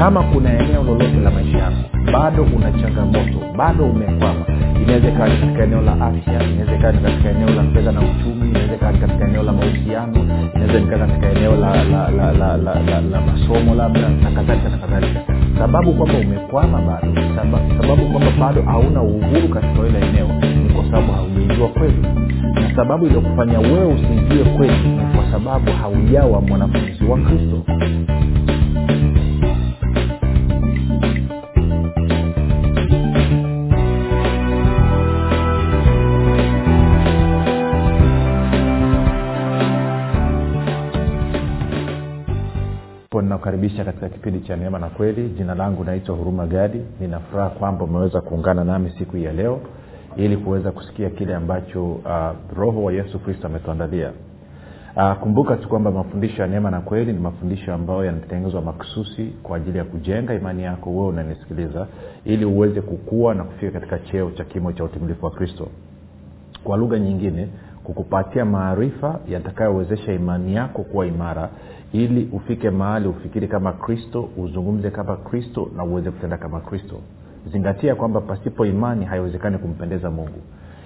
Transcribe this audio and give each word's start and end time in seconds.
kama 0.00 0.22
kuna 0.22 0.52
eneo 0.58 0.82
lolote 0.82 1.20
la 1.24 1.30
maisha 1.30 1.58
yako 1.58 1.76
bado 2.12 2.42
una 2.56 2.72
changamoto 2.72 3.38
bado 3.56 3.84
umekwama 3.84 4.44
inaweza 4.82 5.08
ikawa 5.08 5.28
ni 5.28 5.36
katika 5.36 5.64
eneo 5.64 5.80
la 5.80 5.92
afya 5.92 6.42
inaweza 6.52 6.92
ni 6.92 6.98
katika 6.98 7.30
eneo 7.30 7.50
la 7.50 7.62
fedha 7.64 7.92
na 7.92 8.00
uchumi 8.00 8.48
inaweza 8.50 8.92
ni 8.92 8.98
katika 8.98 9.24
eneo 9.28 9.42
la 9.42 9.52
mahusiano 9.52 10.14
inaweza 10.54 10.96
katika 10.98 11.30
eneo 11.30 11.56
la, 11.56 11.84
la, 11.84 12.10
la, 12.10 12.32
la, 12.32 12.56
la, 12.56 12.74
la, 12.82 13.00
la 13.00 13.20
masomo 13.20 13.74
labda 13.74 14.08
na 14.08 14.30
kadhalika 14.30 14.68
na 14.68 14.78
kadhalika. 14.78 15.20
Sababu 15.58 15.92
kwamba 15.94 16.18
umekwama 16.18 16.78
bado 16.82 17.14
sababu, 17.80 18.02
kwamba 18.12 18.30
bado 18.40 18.62
hauna 18.62 19.02
uhuru 19.02 19.48
katika 19.48 19.86
ile 19.88 19.98
eneo 20.08 20.28
ni 20.64 20.74
kwa 20.74 20.84
sababu 20.84 21.12
haujaijua 21.12 21.68
kweli. 21.68 22.02
Na 22.54 22.76
sababu 22.76 23.06
iliyokufanya 23.06 23.58
wewe 23.58 23.86
usiijue 23.94 24.44
kweli 24.56 24.88
ni 24.88 25.14
kwa 25.16 25.30
sababu 25.32 25.70
haujawa 25.82 26.40
mwanafunzi 26.40 27.04
wa 27.04 27.18
kristo 27.18 27.62
ninakukaribisha 43.50 43.84
katika 43.84 44.08
kipindi 44.08 44.40
cha 44.40 44.56
neema 44.56 44.78
na 44.78 44.88
kweli. 44.88 45.28
Jina 45.28 45.54
langu 45.54 45.84
naitwa 45.84 46.16
huruma 46.16 46.46
gadi. 46.46 46.80
Ninafuraha 47.00 47.50
kwamba 47.50 47.84
umeweza 47.84 48.20
kuungana 48.20 48.64
nami 48.64 48.90
siku 48.98 49.16
hii 49.16 49.24
ya 49.24 49.32
leo 49.32 49.60
ili 50.16 50.36
kuweza 50.36 50.72
kusikia 50.72 51.10
kile 51.10 51.34
ambacho 51.34 51.92
uh, 51.92 52.30
roho 52.56 52.84
wa 52.84 52.92
yesu 52.92 53.18
kristo 53.18 53.46
ametuandalia. 53.46 54.12
Uh, 54.96 55.12
kumbuka 55.12 55.56
tu 55.56 55.68
kwamba 55.68 55.90
mafundisho 55.90 56.42
ya 56.42 56.48
neema 56.48 56.70
na 56.70 56.80
kweli 56.80 57.12
ni 57.12 57.18
mafundisho 57.18 57.74
ambayo 57.74 58.04
yanatengenezwa 58.04 58.62
maksusi 58.62 59.24
kwa 59.42 59.56
ajili 59.56 59.78
ya 59.78 59.84
kujenga 59.84 60.34
imani 60.34 60.62
yako 60.62 60.90
wewe 60.90 61.06
unanisikiliza 61.08 61.86
ili 62.24 62.44
uweze 62.44 62.80
kukua 62.80 63.34
na 63.34 63.44
kufika 63.44 63.72
katika 63.80 63.98
cheo 63.98 64.30
cha 64.30 64.44
kimo 64.44 64.72
cha 64.72 64.84
utimilifu 64.84 65.24
wa 65.24 65.30
kristo. 65.30 65.68
Kwa 66.64 66.76
lugha 66.76 66.98
nyingine 66.98 67.48
kukupatia 67.84 68.44
maarifa 68.44 69.20
yatakayowezesha 69.28 70.12
imani 70.12 70.54
yako 70.54 70.82
kuwa 70.82 71.06
imara 71.06 71.50
ili 71.92 72.28
ufike 72.32 72.70
mahali 72.70 73.08
ufikiri 73.08 73.48
kama 73.48 73.72
kristo 73.72 74.28
uzungumze 74.36 74.90
kama 74.90 75.16
kristo 75.16 75.68
na 75.76 75.84
uweze 75.84 76.10
kutenda 76.10 76.36
kama 76.36 76.60
kristo. 76.60 76.94
Zingatia 77.52 77.94
kwamba 77.94 78.20
pasipo 78.20 78.66
imani 78.66 79.04
haiwezekani 79.04 79.58
kumpendeza 79.58 80.10
mungu. 80.10 80.38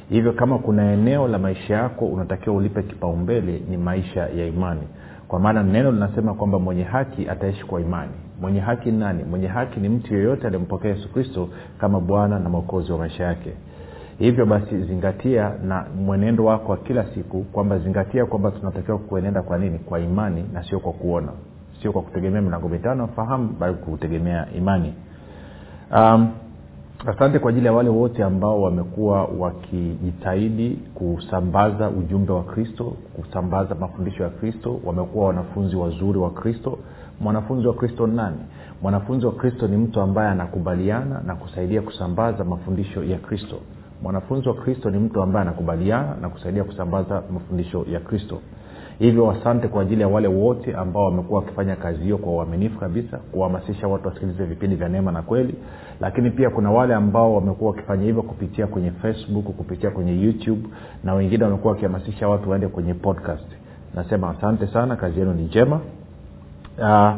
Hivyo 0.08 0.32
kama 0.32 0.58
kuna 0.58 0.92
eneo 0.92 1.28
la 1.28 1.38
maisha 1.38 1.74
yako 1.74 2.06
unatakiwa 2.06 2.56
ulipe 2.56 2.82
kipaumbele 2.82 3.62
ni 3.70 3.76
maisha 3.76 4.20
ya 4.20 4.46
imani. 4.46 4.82
Kwa 5.28 5.40
maana 5.40 5.62
neno 5.62 5.92
linasema 5.92 6.34
kwamba 6.34 6.58
mwenye 6.58 6.82
haki 6.82 7.28
ataishi 7.28 7.64
kwa 7.64 7.80
imani. 7.80 8.12
Mwenye 8.40 8.60
haki 8.60 8.90
ni 8.90 8.98
nani? 8.98 9.24
Mwenye 9.24 9.46
haki 9.46 9.80
ni 9.80 9.88
mtu 9.88 10.14
yeyote 10.14 10.46
aliyempokea 10.46 10.90
yesu 10.90 11.12
kristo 11.12 11.48
kama 11.78 12.00
bwana 12.00 12.38
na 12.38 12.48
mwokozi 12.48 12.92
wa 12.92 12.98
maisha 12.98 13.24
yake 13.24 13.52
hivyo 14.18 14.46
basi 14.46 14.82
zingatia 14.82 15.52
na 15.66 15.86
mwenendo 16.04 16.44
wako 16.44 16.72
wa 16.72 16.78
kila 16.78 17.04
siku 17.14 17.42
kwamba 17.42 17.78
zingatia 17.78 18.26
kwamba 18.26 18.50
tunatakiwa 18.50 18.98
kuenenda 18.98 19.42
kwa 19.42 19.58
nini? 19.58 19.78
Kwa 19.78 20.00
imani 20.00 20.44
na 20.52 20.64
sio 20.64 20.80
kwa 20.80 20.92
kuona. 20.92 21.32
Sio 21.82 21.92
kwa 21.92 22.02
kutegemea 22.02 22.42
milango 22.42 22.68
mitano 22.68 23.06
fahamu 23.06 23.48
bali 23.60 23.74
kutegemea 23.74 24.46
imani. 24.56 24.94
Um, 25.96 26.28
asante 27.06 27.38
kwa 27.38 27.50
ajili 27.50 27.66
ya 27.66 27.72
wale 27.72 27.88
wote 27.88 28.24
ambao 28.24 28.62
wamekuwa 28.62 29.24
wakijitahidi 29.24 30.78
kusambaza 30.94 31.88
ujumbe 31.90 32.32
wa 32.32 32.42
kristo 32.42 32.84
kusambaza 33.16 33.74
mafundisho 33.74 34.22
ya 34.22 34.30
kristo. 34.30 34.80
Wamekuwa 34.84 35.26
wanafunzi 35.26 35.76
wazuri 35.76 36.18
wa 36.18 36.30
kristo. 36.30 36.78
Mwanafunzi 37.20 37.66
wa 37.66 37.74
kristo 37.74 38.06
ni 38.06 38.16
nani? 38.16 38.36
Mwanafunzi 38.82 39.26
wa 39.26 39.32
kristo 39.32 39.68
ni 39.68 39.76
mtu 39.76 40.00
ambaye 40.00 40.28
anakubaliana 40.30 41.20
na 41.26 41.34
kusaidia 41.34 41.82
kusambaza 41.82 42.44
mafundisho 42.44 43.04
ya 43.04 43.18
kristo 43.18 43.56
mwanafunzi 44.04 44.48
wa 44.48 44.54
kristo 44.54 44.90
ni 44.90 44.98
mtu 44.98 45.22
ambaye 45.22 45.42
anakubaliana 45.42 46.16
na 46.20 46.28
kusaidia 46.28 46.64
kusambaza 46.64 47.22
mafundisho 47.32 47.86
ya 47.92 48.00
kristo. 48.00 48.40
Hivyo 48.98 49.30
asante 49.30 49.68
kwa 49.68 49.82
ajili 49.82 50.00
ya 50.00 50.08
wale 50.08 50.28
wote 50.28 50.74
ambao 50.74 51.04
wamekuwa 51.04 51.40
wakifanya 51.40 51.76
kazi 51.76 52.02
hiyo 52.02 52.18
kwa 52.18 52.32
uaminifu 52.32 52.78
kabisa 52.80 53.16
kuhamasisha 53.18 53.88
watu 53.88 54.08
wasikilize 54.08 54.44
vipindi 54.44 54.76
vya 54.76 54.88
neema 54.88 55.12
na 55.12 55.22
kweli. 55.22 55.54
Lakini 56.00 56.30
pia 56.30 56.50
kuna 56.50 56.70
wale 56.70 56.94
ambao 56.94 57.34
wamekuwa 57.34 57.70
wakifanya 57.70 58.04
hivyo 58.04 58.22
kupitia 58.22 58.66
kwenye 58.66 58.90
facebook 58.90 59.44
kupitia 59.44 59.90
kwenye 59.90 60.22
youtube 60.22 60.68
na 61.04 61.14
wengine 61.14 61.44
wamekuwa 61.44 61.72
wakihamasisha 61.72 62.28
watu 62.28 62.50
waende 62.50 62.68
kwenye 62.68 62.94
podcast. 62.94 63.46
Nasema 63.94 64.30
asante 64.30 64.66
sana 64.66 64.96
kazi 64.96 65.18
yenu 65.20 65.32
ni 65.34 65.42
njema. 65.42 65.80
Uh, 66.78 67.12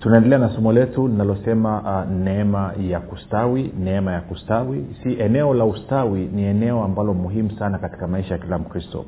tunaendelea 0.00 0.38
na 0.38 0.48
somo 0.48 0.72
letu 0.72 1.08
linalosema 1.08 1.80
uh, 1.80 2.10
neema 2.12 2.72
ya 2.88 3.00
kustawi 3.00 3.72
neema 3.78 4.12
ya 4.12 4.20
kustawi. 4.20 4.86
Si 5.02 5.12
eneo 5.20 5.54
la 5.54 5.64
ustawi 5.64 6.24
ni 6.34 6.42
eneo 6.42 6.84
ambalo 6.84 7.14
muhimu 7.14 7.50
sana 7.50 7.78
katika 7.78 8.06
maisha 8.06 8.34
ya 8.34 8.40
kila 8.40 8.58
mkristo. 8.58 9.04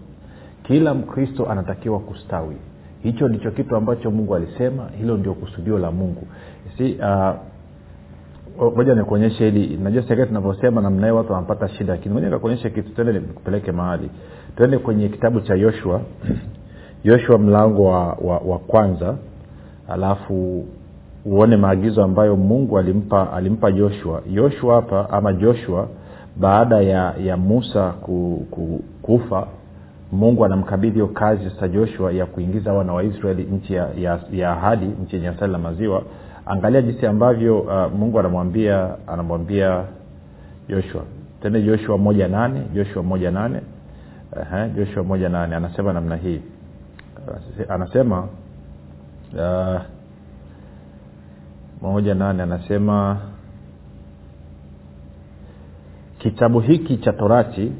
Kila 0.62 0.94
mkristo 0.94 1.50
anatakiwa 1.50 2.00
kustawi. 2.00 2.56
Hicho 3.02 3.28
ndicho 3.28 3.50
kitu 3.50 3.76
ambacho 3.76 4.10
mungu 4.10 4.34
alisema 4.34 4.88
hilo 4.98 5.16
ndio 5.16 5.34
kusudio 5.34 5.78
la 5.78 5.90
mungu. 5.90 6.26
Si 6.78 6.98
moja 8.76 8.92
uh, 8.92 8.98
nikuonyeshe 8.98 9.50
hili. 9.50 9.76
Najua 9.76 10.02
sekati 10.02 10.28
tunavyosema 10.28 10.80
namnae 10.80 11.10
watu 11.10 11.32
wanapata 11.32 11.68
shida 11.68 11.92
lakini 11.92 12.14
moja 12.14 12.26
nikakuonyeshe 12.26 12.70
kitu 12.70 12.94
tende 12.94 13.12
nikupeleke 13.12 13.72
mahali. 13.72 14.10
Tuende 14.56 14.78
kwenye 14.78 15.08
kitabu 15.08 15.40
cha 15.40 15.54
yoshua. 15.54 16.00
Yoshua 17.04 17.38
mlango 17.38 17.84
wa, 17.84 18.06
wa, 18.06 18.38
wa 18.38 18.58
kwanza 18.58 19.16
alafu 19.90 20.64
uone 21.24 21.56
maagizo 21.56 22.04
ambayo 22.04 22.36
mungu 22.36 22.78
alimpa 22.78 23.32
alimpa 23.32 23.72
joshua. 23.72 24.22
Yoshua 24.32 24.74
hapa 24.74 25.10
ama 25.10 25.32
joshua 25.32 25.88
baada 26.36 26.80
ya 26.80 27.14
ya 27.24 27.36
musa 27.36 27.90
ku, 27.90 28.46
ku, 28.50 28.80
kufa 29.02 29.46
mungu 30.12 30.44
anamkabidhi 30.44 30.94
hiyo 30.94 31.06
kazi 31.06 31.50
sasa 31.50 31.68
joshua 31.68 32.12
ya 32.12 32.26
kuingiza 32.26 32.72
wana 32.72 32.92
wa 32.92 33.02
israeli 33.04 33.42
nchi 33.42 33.74
ya, 33.74 33.88
ya, 33.98 34.18
ya 34.32 34.50
ahadi 34.52 34.86
nchi 34.86 35.16
yenye 35.16 35.28
asali 35.28 35.52
la 35.52 35.58
maziwa. 35.58 36.02
Angalia 36.46 36.82
jinsi 36.82 37.06
ambavyo 37.06 37.60
uh, 37.60 37.92
mungu 37.98 38.18
anamwambia 38.20 38.88
anamwambia 39.06 39.84
joshua. 40.68 41.02
Tende 41.42 41.62
joshua 41.62 41.98
moja 41.98 42.28
nane 42.28 42.62
joshua 42.74 43.02
moja 43.02 43.30
nane. 43.30 43.60
Uh, 44.32 44.76
joshua 44.76 45.02
moja 45.04 45.28
nane. 45.28 45.56
Anasema 45.56 45.92
namna 45.92 46.16
hii. 46.16 46.40
Anasema 47.68 48.28
uh, 49.34 49.80
moja 51.82 52.14
nane 52.14 52.42
anasema 52.42 53.16
kitabu 56.18 56.60
hiki 56.60 56.96
cha 56.96 57.12
torati. 57.12 57.72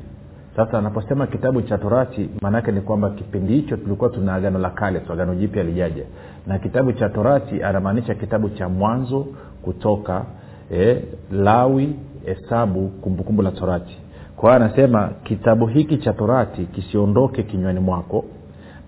Sasa 0.56 0.78
anaposema 0.78 1.26
kitabu 1.26 1.62
cha 1.62 1.78
torati 1.78 2.30
maanaake 2.42 2.72
ni 2.72 2.80
kwamba 2.80 3.10
kipindi 3.10 3.52
hicho 3.54 3.76
tulikuwa 3.76 4.10
tuna 4.10 4.34
agano 4.34 4.58
la 4.58 4.70
kale 4.70 5.02
so 5.06 5.12
agano 5.12 5.34
jipya 5.34 5.62
lijaja 5.62 6.04
na 6.46 6.58
kitabu 6.58 6.92
cha 6.92 7.08
torati 7.08 7.62
anamaanisha 7.62 8.14
kitabu 8.14 8.48
cha 8.50 8.68
mwanzo 8.68 9.26
kutoka 9.62 10.24
eh, 10.70 11.02
lawi 11.32 11.96
hesabu 12.24 12.88
kumbukumbu 12.88 13.42
la 13.42 13.50
torati. 13.50 13.98
Kwa 14.36 14.50
hiyo 14.54 14.64
anasema 14.64 15.10
kitabu 15.24 15.66
hiki 15.66 15.96
cha 15.98 16.12
torati 16.12 16.64
kisiondoke 16.64 17.42
kinywani 17.42 17.80
mwako 17.80 18.24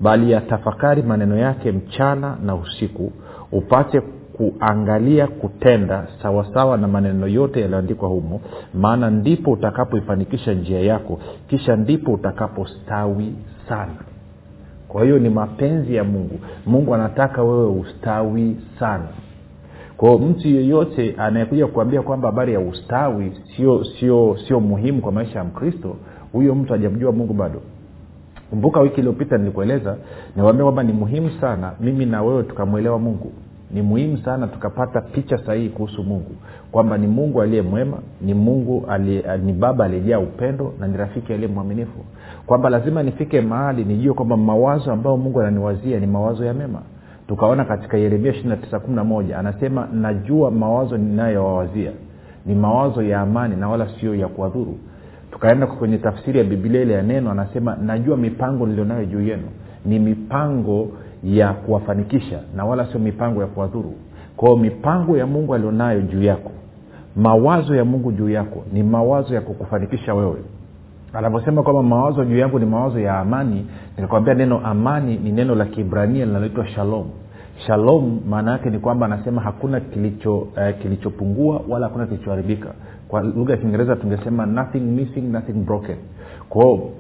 bali 0.01 0.33
yatafakari 0.33 1.03
maneno 1.03 1.37
yake 1.39 1.72
mchana 1.72 2.36
na 2.45 2.54
usiku 2.54 3.13
upate 3.53 4.03
kuangalia 4.37 5.27
kutenda 5.27 6.07
sawasawa 6.23 6.77
na 6.77 6.89
maneno 6.89 7.27
yote 7.27 7.61
yaliyoandikwa 7.61 8.09
humo 8.09 8.41
maana 8.75 9.11
ndipo 9.11 9.51
utakapoifanikisha 9.53 10.53
njia 10.55 10.81
yako 10.81 11.19
kisha 11.49 11.77
ndipo 11.77 12.13
utakapostawi 12.13 13.34
sana. 13.69 13.95
Kwa 14.89 15.05
hiyo 15.05 15.19
ni 15.19 15.29
mapenzi 15.29 15.95
ya 15.95 16.05
mungu. 16.05 16.39
Mungu 16.67 16.95
anataka 16.95 17.43
wewe 17.43 17.67
ustawi 17.67 18.57
sana. 18.79 19.05
Kwao 19.97 20.19
mtu 20.19 20.49
yeyote 20.49 21.15
anayekuja 21.19 21.67
kuambia 21.67 22.03
kwamba 22.03 22.29
habari 22.29 22.53
ya 22.53 22.61
ustawi 22.61 23.33
sio 23.57 23.84
sio 23.84 24.37
sio 24.49 24.61
muhimu 24.61 25.01
kwa 25.01 25.13
maisha 25.13 25.39
ya 25.39 25.45
mkristo 25.45 25.97
huyo 26.33 26.55
mtu 26.55 26.73
hajamjua 26.73 27.13
mungu 27.13 27.34
bado. 27.34 27.61
Kumbuka 28.51 28.81
wiki 28.81 28.97
iliyopita 28.97 29.39
nilikueleza 29.39 29.97
niwaambia 30.37 30.65
kwamba 30.65 30.83
ni 30.83 30.93
muhimu 30.93 31.31
sana 31.41 31.73
mimi 31.81 32.07
na 32.07 32.23
wewe 32.23 32.43
tukamwelewa 32.43 32.99
mungu 32.99 33.33
ni 33.72 33.83
muhimu 33.83 34.19
sana 34.19 34.47
tukapata 34.47 35.01
picha 35.01 35.39
sahihi 35.39 35.69
kuhusu 35.69 36.03
mungu. 36.04 36.30
Kwamba 36.72 36.98
ni 36.98 37.07
mungu 37.07 37.42
aliye 37.42 37.63
mwema 37.63 37.97
ni 38.21 38.34
mungu 38.34 38.84
alie, 38.89 39.24
ni 39.45 39.53
baba 39.53 39.84
aliyejaa 39.84 40.19
upendo 40.19 40.74
na 40.80 40.89
ni 40.89 40.97
rafiki 40.97 41.33
aliye 41.33 41.48
mwaminifu. 41.48 42.04
Kwamba 42.47 42.71
lazima 42.71 43.03
nifike 43.03 43.41
mahali 43.41 43.84
nijue 43.84 44.15
kwamba 44.15 44.36
mawazo 44.36 44.92
ambayo 44.92 45.16
mungu 45.16 45.41
ananiwazia 45.41 46.01
ni 46.01 46.07
mawazo 46.07 46.45
ya 46.45 46.54
mema. 46.54 46.83
Tukaona 47.28 47.65
katika 47.65 47.97
yeremia 47.98 48.33
ishiri 48.33 48.48
na 48.48 48.57
tisa 48.57 48.78
kumi 48.80 48.97
na 48.97 49.04
moja 49.04 49.39
anasema 49.39 49.89
najua 49.92 50.51
mawazo 50.51 50.97
ninayowawazia. 50.98 51.91
Ni 52.47 52.54
mawazo 52.54 53.03
ya 53.03 53.21
amani 53.21 53.57
na 53.57 53.69
wala 53.69 53.89
sio 54.01 54.15
ya 54.15 54.28
kuwadhuru. 54.28 54.78
Tukaenda 55.30 55.66
kwenye 55.66 55.98
tafsiri 55.98 56.39
ya 56.39 56.45
bibilia 56.45 56.83
ile 56.83 56.95
ya 56.95 57.03
neno 57.03 57.30
anasema 57.30 57.77
najua 57.77 58.16
mipango 58.16 58.66
nilionayo 58.66 59.04
juu 59.04 59.21
yenu. 59.21 59.48
Ni 59.84 59.98
mipango 59.98 60.89
ya 61.24 61.53
kuwafanikisha 61.53 62.41
na 62.57 62.65
wala 62.65 62.86
sio 62.86 63.01
mipango 63.01 63.41
ya 63.41 63.47
kuwadhuru. 63.47 63.95
Kwao 64.36 64.57
mipango 64.57 65.16
ya 65.16 65.27
mungu 65.27 65.54
alionayo 65.54 66.01
juu 66.01 66.22
yako 66.22 66.51
mawazo 67.16 67.74
ya 67.77 67.84
mungu 67.84 68.13
juu 68.13 68.28
yako 68.28 68.65
ni 68.72 68.83
mawazo 68.83 69.34
ya 69.34 69.41
kukufanikisha 69.41 70.15
wewe. 70.15 70.36
Anavyosema 71.13 71.63
kwamba 71.63 71.83
mawazo 71.83 72.24
juu 72.24 72.39
yangu 72.39 72.59
ni 72.59 72.66
mawazo 72.66 73.01
ya 73.01 73.19
amani 73.19 73.66
nikakwambia 73.97 74.34
neno 74.34 74.60
amani 74.65 75.16
ni 75.16 75.33
neno 75.33 75.54
la 75.54 75.65
kibrania 75.65 76.27
linaloitwa 76.27 76.66
shalom. 76.66 77.04
Shalom 77.66 78.21
maana 78.28 78.51
yake 78.53 78.71
ni 78.71 78.78
kwamba 78.78 79.07
anasema 79.07 79.41
hakuna 79.42 79.80
kilicho 79.80 80.36
uh, 80.39 80.48
kilichopungua 80.83 81.63
wala 81.69 81.86
hakuna 81.86 82.07
kilichoharibika 82.07 82.69
kwa 83.12 83.20
lugha 83.22 83.53
ya 83.53 83.59
kiingereza 83.59 83.97
tungesema 83.97 84.47
nothing 84.47 84.80
missing 84.80 85.20
nothing 85.20 85.53
broken. 85.53 85.97
Kwao 86.48 86.91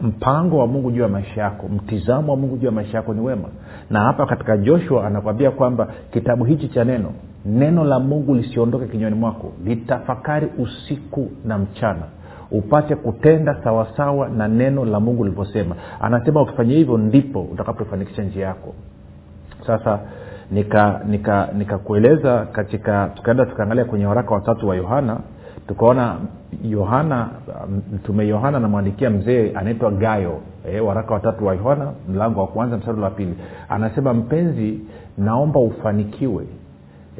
mpango 0.00 0.58
wa 0.58 0.66
mungu 0.66 0.90
juu 0.90 1.02
ya 1.02 1.08
maisha 1.08 1.40
yako 1.42 1.68
mtizamo 1.68 2.32
wa 2.32 2.38
mungu 2.38 2.56
juu 2.56 2.66
ya 2.66 2.72
maisha 2.72 2.96
yako 2.96 3.14
ni 3.14 3.20
wema. 3.20 3.48
Na 3.90 4.00
hapa 4.00 4.26
katika 4.26 4.56
joshua 4.56 5.06
anakwambia 5.06 5.50
kwamba 5.50 5.88
kitabu 6.12 6.44
hichi 6.44 6.68
cha 6.68 6.84
neno 6.84 7.12
neno 7.44 7.84
la 7.84 7.98
mungu 8.00 8.34
lisiondoke 8.34 8.86
kinywani 8.86 9.16
mwako. 9.16 9.52
Litafakari 9.64 10.48
usiku 10.58 11.30
na 11.44 11.58
mchana. 11.58 12.02
Upate 12.50 12.96
kutenda 12.96 13.56
sawasawa 13.64 14.28
na 14.28 14.48
neno 14.48 14.84
la 14.84 15.00
mungu 15.00 15.24
lilivyosema. 15.24 15.76
Anasema 16.00 16.42
ukifanya 16.42 16.74
hivyo 16.74 16.98
ndipo 16.98 17.42
utakapofanikisha 17.42 18.22
njia 18.22 18.46
yako. 18.46 18.74
Sasa 19.66 20.00
nikakueleza 20.50 21.00
nika, 21.08 22.44
nika 22.44 22.46
katika 22.52 23.10
tukaenda 23.14 23.46
tukaangalia 23.46 23.84
kwenye 23.84 24.06
waraka 24.06 24.34
watatu 24.34 24.68
wa 24.68 24.76
yohana 24.76 25.20
tukaona 25.68 26.16
yohana 26.64 27.28
mtume 27.94 28.28
yohana 28.28 28.56
anamwandikia 28.58 29.10
mzee 29.10 29.52
anaitwa 29.54 29.90
gayo 29.90 30.40
e, 30.72 30.80
waraka 30.80 31.14
watatu 31.14 31.46
wa 31.46 31.54
yohana 31.54 31.92
mlango 32.08 32.40
wa 32.40 32.46
kwanza 32.46 32.76
mstari 32.76 33.00
wa 33.00 33.10
pili. 33.10 33.34
Anasema 33.68 34.14
mpenzi 34.14 34.80
naomba 35.18 35.60
ufanikiwe 35.60 36.44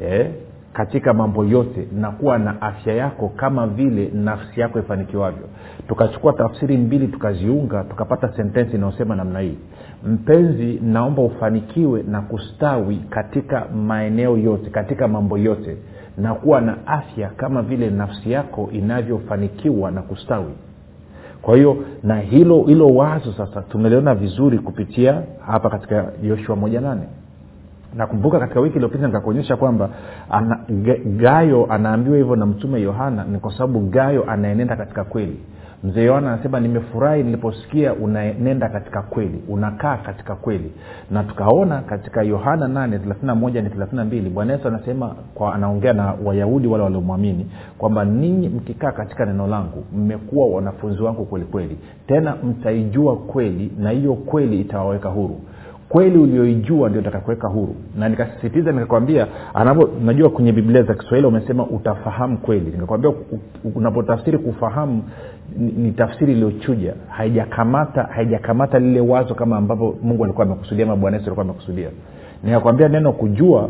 e, 0.03 0.31
katika 0.73 1.13
mambo 1.13 1.45
yote 1.45 1.87
na 1.93 2.11
kuwa 2.11 2.37
na 2.37 2.61
afya 2.61 2.93
yako 2.95 3.29
kama 3.35 3.67
vile 3.67 4.11
nafsi 4.13 4.61
yako 4.61 4.79
ifanikiwavyo. 4.79 5.43
Tukachukua 5.87 6.33
tafsiri 6.33 6.77
mbili 6.77 7.07
tukaziunga 7.07 7.83
tukapata 7.83 8.29
sentensi 8.33 8.75
inayosema 8.75 9.15
namna 9.15 9.39
hii 9.39 9.57
mpenzi 10.03 10.79
naomba 10.83 11.21
ufanikiwe 11.21 12.03
na 12.03 12.21
kustawi 12.21 12.95
katika 13.09 13.65
maeneo 13.65 14.37
yote 14.37 14.69
katika 14.69 15.07
mambo 15.07 15.37
yote 15.37 15.77
na 16.17 16.33
kuwa 16.33 16.61
na 16.61 16.87
afya 16.87 17.29
kama 17.29 17.61
vile 17.61 17.89
nafsi 17.89 18.31
yako 18.31 18.69
inavyofanikiwa 18.71 19.91
na 19.91 20.01
kustawi. 20.01 20.53
Kwa 21.41 21.55
hiyo 21.55 21.77
na 22.03 22.19
hilo 22.19 22.63
hilo 22.63 22.87
wazo 22.87 23.33
sasa 23.33 23.61
tumeliona 23.61 24.15
vizuri 24.15 24.59
kupitia 24.59 25.21
hapa 25.47 25.69
katika 25.69 26.11
yoshua 26.23 26.55
moja 26.55 26.81
nane. 26.81 27.01
Nakumbuka 27.95 28.39
katika 28.39 28.59
wiki 28.59 28.75
iliyopita 28.75 29.07
nikakuonyesha 29.07 29.55
kwamba 29.57 29.89
ana, 30.29 30.59
gayo 31.17 31.65
anaambiwa 31.73 32.17
hivyo 32.17 32.35
na 32.35 32.45
mtume 32.45 32.81
yohana 32.81 33.23
ni 33.23 33.39
kwa 33.39 33.51
sababu 33.53 33.79
gayo 33.79 34.31
anaenenda 34.31 34.75
katika 34.75 35.03
kweli 35.03 35.39
mzee 35.83 36.03
yohana 36.03 36.33
anasema 36.33 36.59
nimefurahi 36.59 37.23
niliposikia 37.23 37.93
unaenenda 37.93 38.69
katika 38.69 39.01
kweli 39.01 39.43
unakaa 39.47 39.97
katika 39.97 40.35
kweli. 40.35 40.71
Na 41.11 41.23
tukaona 41.23 41.81
katika 41.81 42.21
yohana 42.23 42.67
8 42.67 43.61
ni 43.61 43.69
32 43.69 44.29
bwana 44.29 44.53
yesu 44.53 44.67
anasema 44.67 45.15
kwa 45.35 45.55
anaongea 45.55 45.93
na 45.93 46.13
wayahudi 46.25 46.67
wale 46.67 46.83
waliomwamini 46.83 47.51
kwamba 47.77 48.05
ninyi 48.05 48.49
mkikaa 48.49 48.91
katika 48.91 49.25
neno 49.25 49.47
langu 49.47 49.83
mmekuwa 49.95 50.47
wanafunzi 50.47 51.01
wangu 51.03 51.25
kweli 51.25 51.45
kweli. 51.45 51.77
Tena 52.07 52.35
mtaijua 52.43 53.15
kweli 53.17 53.71
na 53.77 53.89
hiyo 53.89 54.13
kweli 54.13 54.61
itawaweka 54.61 55.09
huru 55.09 55.39
kweli 55.89 56.17
ulioijua 56.17 56.89
ndio 56.89 57.01
itakakuweka 57.01 57.47
huru. 57.47 57.75
Na 57.97 58.09
nikasisitiza 58.09 58.71
nikakwambia 58.71 59.27
najua 60.05 60.29
kwenye 60.29 60.51
biblia 60.51 60.83
za 60.83 60.93
kiswahili 60.93 61.27
umesema 61.27 61.65
utafahamu 61.65 62.37
kweli. 62.37 62.71
Nikakwambia 62.71 63.11
unapotafsiri 63.75 64.37
kufahamu 64.37 65.03
ni, 65.57 65.71
ni 65.71 65.91
tafsiri 65.91 66.33
iliyochuja. 66.33 66.93
Haijakamata 67.09 68.03
haijakamata 68.03 68.79
lile 68.79 68.99
wazo 68.99 69.35
kama 69.35 69.57
ambavyo 69.57 69.95
mungu 70.01 70.23
alikuwa 70.23 70.45
amekusudia 70.45 70.85
ama 70.85 70.95
bwana 70.95 71.17
yesu 71.17 71.27
alikuwa 71.29 71.45
amekusudia. 71.45 71.89
Nikakwambia 72.43 72.87
neno 72.89 73.11
kujua 73.13 73.69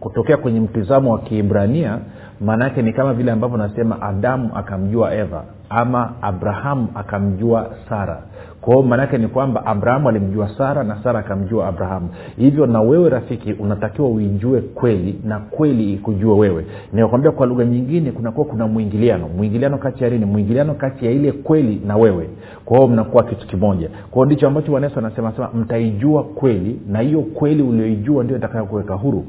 kutokea 0.00 0.36
kwenye 0.36 0.60
mtizamo 0.60 1.12
wa 1.12 1.18
kiibrania 1.18 1.98
maana 2.40 2.64
yake 2.64 2.82
ni 2.82 2.92
kama 2.92 3.14
vile 3.14 3.32
ambavyo 3.32 3.58
nasema 3.58 4.02
adamu 4.02 4.50
akamjua 4.54 5.14
eva 5.14 5.44
ama 5.70 6.12
abrahamu 6.22 6.88
akamjua 6.94 7.70
sara. 7.88 8.22
Kwao 8.60 8.82
maanaake 8.82 9.18
ni 9.18 9.28
kwamba 9.28 9.66
abrahamu 9.66 10.08
alimjua 10.08 10.48
sara 10.58 10.84
na 10.84 11.02
sara 11.02 11.20
akamjua 11.20 11.66
abrahamu. 11.68 12.08
Hivyo 12.36 12.66
na 12.66 12.80
wewe 12.80 13.08
rafiki 13.10 13.52
unatakiwa 13.52 14.08
uijue 14.08 14.60
kweli 14.60 15.20
na 15.24 15.38
kweli 15.38 15.92
ikujue 15.92 16.38
wewe. 16.38 16.66
Nikakwambia 16.92 17.30
kwa 17.30 17.46
lugha 17.46 17.64
nyingine 17.64 18.12
kunakuwa 18.12 18.46
kuna 18.46 18.66
mwingiliano. 18.66 19.28
Mwingiliano 19.28 19.78
kati 19.78 20.04
ya 20.04 20.10
nini? 20.10 20.24
Mwingiliano 20.24 20.74
kati 20.74 21.06
ya 21.06 21.12
ile 21.12 21.32
kweli 21.32 21.82
na 21.86 21.96
wewe. 21.96 22.28
Kwao 22.64 22.88
mnakuwa 22.88 23.24
kitu 23.24 23.46
kimoja. 23.46 23.88
Kwao 24.10 24.26
ndicho 24.26 24.46
ambacho 24.46 24.70
bwana 24.70 24.86
yesu 24.86 24.98
anasema 24.98 25.32
sema 25.32 25.48
mtaijua 25.54 26.22
kweli 26.22 26.80
na 26.88 27.00
hiyo 27.00 27.20
kweli 27.22 27.62
ulioijua 27.62 28.24
ndio 28.24 28.36
itakayokuweka 28.36 28.94
huru 28.94 29.24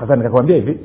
sasa 0.00 0.16
nikakwambia 0.16 0.56
hivi 0.56 0.78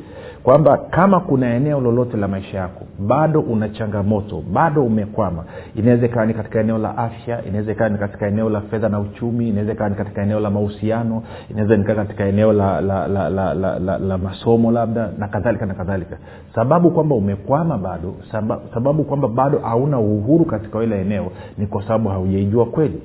kwamba 0.44 0.78
kama 0.78 1.20
kuna 1.20 1.54
eneo 1.56 1.82
lolote 1.82 2.18
la 2.18 2.28
maisha 2.28 2.58
yako 2.58 2.86
bado 3.00 3.40
una 3.40 3.70
changamoto 3.70 4.44
bado 4.54 4.84
umekwama 4.84 5.44
inaweza 5.76 6.06
ikawa 6.06 6.26
ni 6.26 6.34
katika 6.34 6.60
eneo 6.60 6.78
la 6.78 6.98
afya 6.98 7.46
inaweza 7.46 7.72
ikawa 7.72 7.90
ni 7.90 7.98
katika 7.98 8.28
eneo 8.28 8.50
la 8.50 8.62
fedha 8.62 8.90
na 8.90 9.00
uchumi 9.00 9.50
inaweza 9.50 9.72
ikawa 9.74 9.90
ni 9.90 9.96
katika 9.96 10.22
eneo 10.22 10.40
la 10.40 10.50
mahusiano 10.50 11.24
inaweza 11.50 11.78
nikaa 11.78 11.96
katika 11.96 12.26
eneo 12.26 12.54
la, 12.54 12.82
la, 12.82 13.08
la, 13.08 13.30
la, 13.30 13.54
la, 13.54 13.80
la, 13.80 13.98
la 13.98 14.18
masomo 14.18 14.72
labda 14.72 15.10
na 15.18 15.28
kadhalika 15.28 15.66
na 15.66 15.74
kadhalika. 15.74 16.18
Sababu 16.56 16.92
kwamba 16.92 17.16
umekwama 17.16 17.78
bado 17.78 18.14
sababu, 18.32 18.62
sababu 18.74 19.04
kwamba 19.04 19.28
bado 19.28 19.60
hauna 19.60 20.00
uhuru 20.00 20.46
katika 20.46 20.84
ile 20.84 21.02
eneo 21.02 21.32
ni 21.58 21.68
kwa 21.68 21.84
sababu 21.84 22.10
haujaijua 22.10 22.66
kweli. 22.66 23.02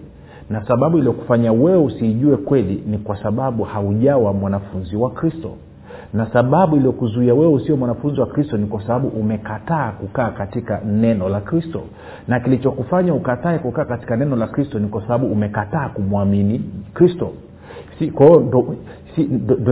Na 0.51 0.67
sababu 0.67 0.99
iliyokufanya 0.99 1.53
wewe 1.53 1.79
usiijue 1.79 2.37
kweli 2.37 2.83
ni 2.87 2.99
kwa 2.99 3.23
sababu 3.23 3.65
haujawa 3.65 4.33
mwanafunzi 4.33 4.97
wa 4.97 5.11
kristo 5.11 5.51
na 6.13 6.27
sababu 6.33 6.77
iliyokuzuia 6.77 7.35
wewe 7.35 7.53
usio 7.53 7.77
mwanafunzi 7.77 8.21
wa 8.21 8.27
kristo 8.27 8.57
ni 8.57 8.67
kwa 8.67 8.83
sababu 8.83 9.09
umekataa 9.09 9.91
kukaa 9.91 10.31
katika 10.31 10.81
neno 10.87 11.29
la 11.29 11.41
kristo. 11.41 11.83
Na 12.29 12.41
kilichokufanya 12.41 13.15
ukatae 13.15 13.59
kukaa 13.59 13.85
katika 13.85 14.17
neno 14.17 14.37
la 14.37 14.47
kristo 14.47 14.79
ni 14.79 14.89
kwa 14.89 15.03
sababu 15.03 15.27
umekataa 15.27 15.89
kumwamini 15.89 16.61
kristo. 16.95 17.31
Si, 17.99 18.11
kwao 18.11 18.41
ndo, 18.41 18.77
si, 19.17 19.23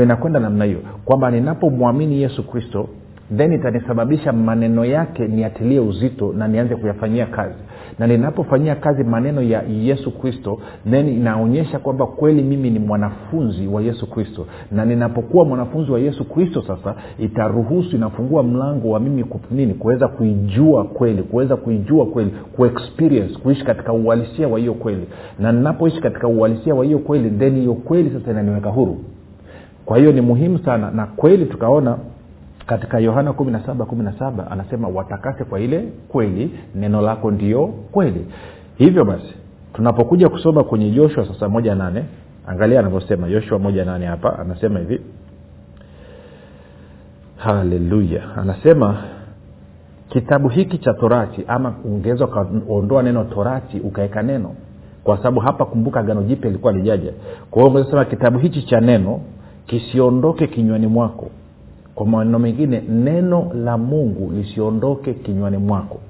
inakwenda 0.03 0.41
namna 0.41 0.65
hiyo. 0.65 0.79
Kwamba 1.05 1.31
ninapomwamini 1.31 2.23
yesu 2.23 2.47
kristo 2.47 2.89
then 3.37 3.53
itanisababisha 3.53 4.33
maneno 4.33 4.85
yake 4.85 5.27
niatilie 5.29 5.81
uzito 5.81 6.33
na 6.33 6.49
nianze 6.49 6.77
kuyafanyia 6.77 7.27
kazi. 7.27 7.55
Na 7.99 8.07
ninapofanyia 8.07 8.75
kazi 8.75 9.05
maneno 9.05 9.43
ya 9.43 9.63
yesu 9.63 10.11
kristo 10.19 10.59
then 10.91 11.09
inaonyesha 11.09 11.79
kwamba 11.79 12.07
kweli 12.07 12.43
mimi 12.43 12.71
ni 12.71 12.79
mwanafunzi 12.79 13.67
wa 13.67 13.83
yesu 13.83 14.11
kristo. 14.11 14.47
Na 14.73 14.85
ninapokuwa 14.85 15.45
mwanafunzi 15.45 15.93
wa 15.93 16.01
yesu 16.01 16.25
kristo 16.25 16.63
sasa 16.67 16.95
itaruhusu 17.19 17.97
inafungua 17.97 18.43
mlango 18.43 18.91
wa 18.91 19.01
mimi 19.01 19.25
nini 19.51 19.75
kuweza 19.75 20.09
kuijua 20.09 20.85
kweli 20.85 21.23
kuweza 21.23 21.57
kuijua 21.57 22.07
kweli 22.07 22.31
kuexperience 22.57 23.39
kuishi 23.39 23.65
katika 23.65 23.93
uhalisia 23.93 24.49
wa 24.49 24.59
hiyo 24.59 24.75
kweli. 24.75 25.07
Na 25.39 25.53
ninapoishi 25.53 26.01
katika 26.01 26.29
uhalisia 26.29 26.75
wa 26.75 26.85
hiyo 26.85 26.99
kweli 26.99 27.31
then 27.31 27.55
hiyo 27.57 27.75
kweli 27.75 28.11
sasa 28.11 28.31
inaniweka 28.31 28.71
huru. 28.71 28.99
Kwa 29.85 29.99
hiyo 29.99 30.13
ni 30.13 30.21
muhimu 30.21 30.59
sana 30.59 30.91
na 30.91 31.07
kweli 31.07 31.47
tukaona 31.47 31.99
katika 32.67 32.99
yohana 32.99 33.31
1717 33.31 34.45
anasema 34.51 34.89
watakase 34.89 35.45
kwa 35.45 35.61
ile 35.61 35.89
kweli 36.09 36.51
neno 36.75 37.01
lako 37.01 37.31
ndio 37.31 37.67
kweli. 37.67 38.27
Hivyo 38.79 39.05
basi 39.05 39.35
tunapokuja 39.73 40.29
kusoma 40.29 40.65
kwenye 40.65 40.91
joshua 40.91 41.27
sasa 41.27 41.49
moja 41.49 41.75
nane 41.75 42.05
angalia 42.47 42.81
anavyosema. 42.81 43.29
Joshua 43.29 43.59
moja 43.59 43.85
nane 43.85 44.07
hapa 44.07 44.39
anasema 44.39 44.79
hivi. 44.79 45.01
Haleluya. 47.37 48.23
Anasema 48.37 49.03
kitabu 50.09 50.49
hiki 50.49 50.79
cha 50.79 50.95
torati 50.95 51.45
ama 51.49 51.75
ungeweza 51.85 52.25
ukaondoa 52.25 53.03
neno 53.03 53.25
torati 53.25 53.81
ukaweka 53.81 54.23
neno. 54.23 54.55
Kwa 55.05 55.17
sababu 55.17 55.41
hapa 55.41 55.65
kumbuka 55.65 56.03
gano 56.03 56.23
jipya 56.23 56.51
ilikuwa 56.51 56.73
lijaja 56.73 57.13
kwa 57.51 57.63
hiyo 57.71 57.85
sema 57.85 58.05
kitabu 58.05 58.39
hichi 58.39 58.63
cha 58.63 58.81
neno 58.81 59.21
kisiondoke 59.67 60.47
kinywani 60.47 60.87
mwako 60.87 61.26
kwa 61.97 62.07
maneno 62.07 62.39
mengine 62.39 62.81
neno 62.89 63.51
la 63.55 63.79
mungu 63.79 64.33
lisiondoke 64.33 65.15
kinywani 65.15 65.57
mwako. 65.57 66.01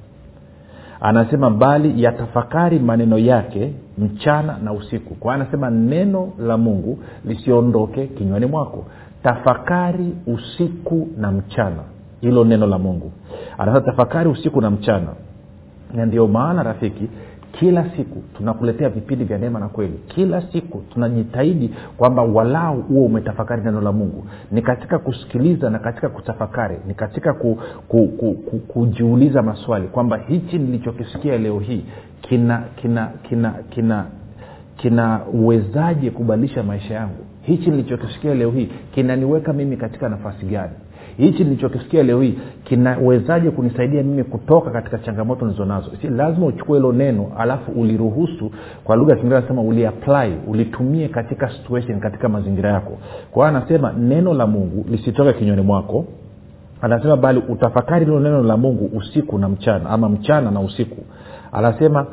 Anasema 1.01 1.51
bali 1.51 2.03
yatafakari 2.03 2.79
maneno 2.79 3.19
yake 3.19 3.73
mchana 3.99 4.59
na 4.65 4.73
usiku. 4.73 5.15
Kwa 5.15 5.35
anasema 5.35 5.71
neno 5.71 6.33
la 6.39 6.57
mungu 6.57 6.99
lisiondoke 7.25 8.07
kinywani 8.07 8.47
mwako. 8.47 8.85
Tafakari 9.23 10.15
usiku 10.27 11.09
na 11.19 11.33
mchana. 11.33 11.83
Hilo 12.21 12.45
neno 12.45 12.67
la 12.67 12.79
mungu. 12.79 13.13
Anasema 13.59 13.81
tafakari 13.87 14.29
usiku 14.29 14.61
na 14.61 14.71
mchana. 14.71 15.09
Na 15.95 16.07
ndio 16.07 16.27
maana 16.27 16.63
rafiki 16.63 17.09
kila 17.59 17.91
siku 17.97 18.23
tunakuletea 18.37 18.89
vipindi 18.89 19.25
vya 19.25 19.39
neema 19.39 19.61
na 19.61 19.69
kweli. 19.69 20.01
Kila 20.09 20.43
siku 20.53 20.83
tunajitahidi 20.93 21.71
kwamba 21.97 22.23
walau 22.23 22.83
huo 22.83 23.05
umetafakari 23.07 23.63
neno 23.63 23.81
la 23.81 23.93
mungu. 23.93 24.27
Ni 24.53 24.63
katika 24.63 24.99
kusikiliza 24.99 25.71
na 25.71 25.79
katika 25.79 26.09
kutafakari. 26.09 26.77
Ni 26.87 26.95
katika 26.95 27.33
ku, 27.33 27.59
ku, 27.89 28.09
ku, 28.09 28.33
ku, 28.35 28.59
kujiuliza 28.59 29.43
maswali 29.43 29.87
kwamba 29.89 30.17
hichi 30.17 30.59
nilichokisikia 30.59 31.39
leo 31.39 31.59
hii 31.59 31.85
kina 32.21 32.63
kina 32.77 33.07
kina 33.29 33.51
kina 33.71 34.05
kinawezaje 34.77 36.11
kubadilisha 36.11 36.63
maisha 36.63 36.95
yangu? 36.95 37.25
Hichi 37.43 37.71
nilichokisikia 37.71 38.35
leo 38.35 38.51
hii 38.51 38.69
kinaniweka 38.95 39.53
mimi 39.53 39.77
katika 39.77 40.09
nafasi 40.09 40.47
gani 40.47 40.73
hichi 41.17 41.45
nilichokisikia 41.45 42.03
leo 42.03 42.21
hii 42.23 42.39
kinawezaje 42.65 43.51
kunisaidia 43.51 44.03
mimi 44.03 44.25
kutoka 44.25 44.71
katika 44.71 44.99
changamoto 44.99 45.45
nilizonazo? 45.47 45.91
Si 46.03 46.09
lazima 46.09 46.47
uchukue 46.47 46.79
hilo 46.79 46.93
neno 46.93 47.27
alafu 47.39 47.73
uliruhusu 47.73 48.51
kwa 48.85 48.97
lugha 48.97 49.13
ya 49.13 49.17
kiingereza 49.19 49.43
nasema 49.43 49.63
uliapply 49.63 50.33
ulitumie 50.47 51.09
katika 51.09 51.51
situation 51.51 52.01
katika 52.01 52.29
mazingira 52.29 52.71
yako. 52.73 52.99
Kwa 53.31 53.49
hiyo 53.49 53.59
anasema 53.59 53.93
neno 53.93 54.35
la 54.35 54.47
mungu 54.47 54.85
lisitoke 54.91 55.33
kinywani 55.33 55.63
mwako. 55.63 56.05
Anasema 56.83 57.17
bali 57.17 57.43
utafakari 57.49 58.05
hilo 58.05 58.21
neno 58.21 58.43
la 58.43 58.57
mungu 58.57 58.91
usiku 58.99 59.39
na 59.39 59.49
mchana 59.49 59.91
ama 59.91 60.09
mchana 60.09 60.51
na 60.51 60.61
usiku. 60.61 61.05
Anasema 61.53 62.07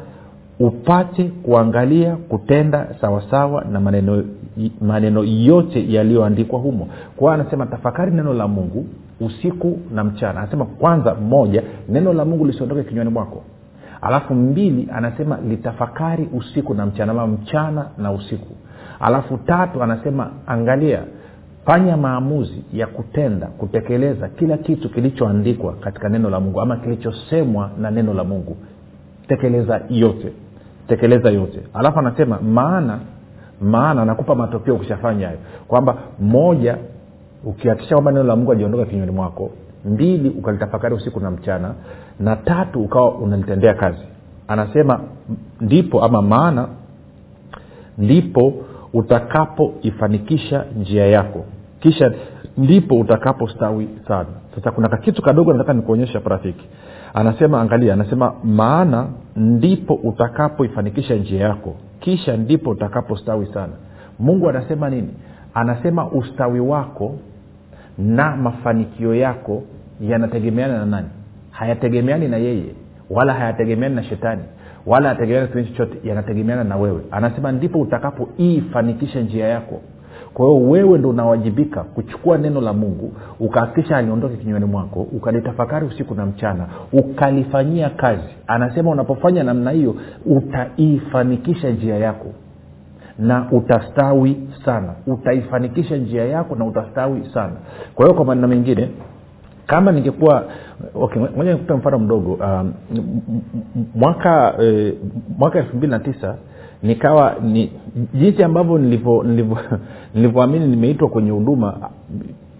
upate 0.59 1.23
kuangalia 1.23 2.15
kutenda 2.15 2.87
sawasawa 3.01 3.63
na 3.71 3.79
maneno 3.79 4.23
maneno 4.81 5.23
yote 5.23 5.93
yaliyoandikwa 5.93 6.59
humo. 6.59 6.87
Kwa 7.15 7.31
hiyo 7.33 7.41
anasema 7.41 7.65
tafakari 7.65 8.11
neno 8.11 8.33
la 8.33 8.47
mungu 8.47 8.85
usiku 9.19 9.79
na 9.93 10.03
mchana. 10.03 10.39
Anasema 10.39 10.65
kwanza 10.65 11.15
moja 11.15 11.63
neno 11.89 12.13
la 12.13 12.25
mungu 12.25 12.45
lisiondoke 12.45 12.83
kinywani 12.83 13.09
mwako. 13.09 13.43
Alafu 14.01 14.33
mbili 14.35 14.87
anasema 14.93 15.37
litafakari 15.49 16.29
usiku 16.33 16.73
na 16.73 16.85
mchana 16.85 17.11
ama 17.11 17.27
mchana 17.27 17.85
na 17.97 18.11
usiku. 18.11 18.55
Alafu 18.99 19.37
tatu 19.37 19.83
anasema 19.83 20.29
angalia 20.47 21.03
fanya 21.65 21.97
maamuzi 21.97 22.63
ya 22.73 22.87
kutenda 22.87 23.47
kutekeleza 23.47 24.27
kila 24.29 24.57
kitu 24.57 24.89
kilichoandikwa 24.89 25.73
katika 25.73 26.09
neno 26.09 26.29
la 26.29 26.39
mungu 26.39 26.61
ama 26.61 26.77
kilichosemwa 26.77 27.69
na 27.81 27.91
neno 27.91 28.13
la 28.13 28.23
mungu. 28.23 28.57
Tekeleza 29.27 29.81
yote 29.89 30.31
tekeleza 30.87 31.29
yote. 31.29 31.59
Alafu 31.73 31.99
anasema 31.99 32.39
maana 32.41 32.99
maana 33.63 34.01
anakupa 34.01 34.35
matokeo 34.35 34.75
ukishafanya 34.75 35.25
hayo. 35.27 35.39
Kwamba 35.67 35.97
moja 36.19 36.77
ukihakikisha 37.45 37.95
kwamba 37.95 38.11
neno 38.11 38.23
la 38.23 38.35
mungu 38.35 38.51
ajiondoka 38.51 38.85
kinywani 38.85 39.11
mwako. 39.11 39.51
Mbili 39.85 40.29
ukalitafakari 40.29 40.95
usiku 40.95 41.19
na 41.19 41.31
mchana. 41.31 41.73
Na 42.19 42.35
tatu 42.35 42.81
ukawa 42.81 43.11
unalitendea 43.15 43.73
kazi. 43.73 44.03
Anasema 44.47 44.99
ndipo 45.61 46.03
ama 46.03 46.21
maana 46.21 46.67
ndipo 47.97 48.53
utakapoifanikisha 48.93 50.65
njia 50.81 51.05
yako. 51.07 51.45
Kisha 51.79 52.11
ndipo 52.57 52.95
utakapostawi 52.99 53.89
sana. 54.07 54.29
Sasa 54.55 54.71
kuna 54.71 54.89
kakitu 54.89 55.21
kadogo 55.21 55.53
nataka 55.53 55.73
nikuonyesha 55.73 56.21
rafiki. 56.25 56.65
Anasema 57.13 57.61
angalia 57.61 57.93
anasema 57.93 58.33
maana 58.43 59.07
ndipo 59.35 59.93
utakapoifanikisha 59.93 61.15
njia 61.15 61.39
yako 61.41 61.75
kisha 62.03 62.37
ndipo 62.37 62.69
utakapostawi 62.69 63.45
sana. 63.53 63.73
Mungu 64.19 64.49
anasema 64.49 64.89
nini? 64.89 65.09
Anasema 65.53 66.11
ustawi 66.11 66.59
wako 66.59 67.15
na 67.97 68.35
mafanikio 68.37 69.15
yako 69.15 69.63
yanategemeana 70.01 70.77
na 70.77 70.85
nani? 70.85 71.07
Hayategemeani 71.51 72.27
na 72.27 72.37
yeye 72.37 72.65
wala 73.09 73.33
hayategemeani 73.33 73.95
na 73.95 74.03
shetani 74.03 74.41
wala 74.85 75.09
hayategemeani 75.09 75.49
na 75.55 75.63
chochote 75.63 76.07
yanategemeana 76.07 76.63
na 76.63 76.75
wewe. 76.75 77.01
Anasema 77.11 77.51
ndipo 77.51 77.79
utakapoifanikisha 77.81 79.21
njia 79.21 79.47
yako 79.47 79.81
kwa 80.33 80.45
hiyo 80.45 80.69
wewe 80.69 80.97
ndo 80.97 81.09
unawajibika 81.09 81.83
kuchukua 81.83 82.37
neno 82.37 82.61
la 82.61 82.73
mungu 82.73 83.13
ukahakikisha 83.39 83.97
aliondoke 83.97 84.37
kinywani 84.37 84.65
mwako 84.65 85.01
ukalitafakari 85.01 85.85
usiku 85.85 86.15
na 86.15 86.25
mchana 86.25 86.65
ukalifanyia 86.93 87.89
kazi. 87.89 88.29
Anasema 88.47 88.89
unapofanya 88.91 89.43
namna 89.43 89.71
hiyo 89.71 89.95
utaifanikisha 90.25 91.69
njia 91.69 91.95
yako 91.97 92.27
na 93.19 93.51
utastawi 93.51 94.37
sana. 94.65 94.93
Utaifanikisha 95.07 95.97
njia 95.97 96.25
yako 96.25 96.55
na 96.55 96.65
utastawi 96.65 97.29
sana. 97.33 97.53
Kwa 97.95 98.05
hiyo 98.05 98.15
kwa 98.15 98.25
maneno 98.25 98.47
mengine 98.47 98.89
kama 99.67 99.91
ningekuwa 99.91 100.43
okay, 100.95 101.21
moja 101.37 101.57
mfano 101.77 101.99
mdogo. 101.99 102.33
Um, 102.33 102.73
mwaka 103.95 104.53
eh, 104.61 104.93
mwaka 105.37 105.59
elfu 105.59 105.77
mbili 105.77 105.91
na 105.91 105.99
tisa 105.99 106.35
nikawa 106.83 107.35
ni 107.43 107.71
jinsi 108.13 108.43
ambavyo 108.43 108.77
nilivyoamini 110.13 110.67
nimeitwa 110.75 111.09
kwenye 111.09 111.31
huduma 111.31 111.89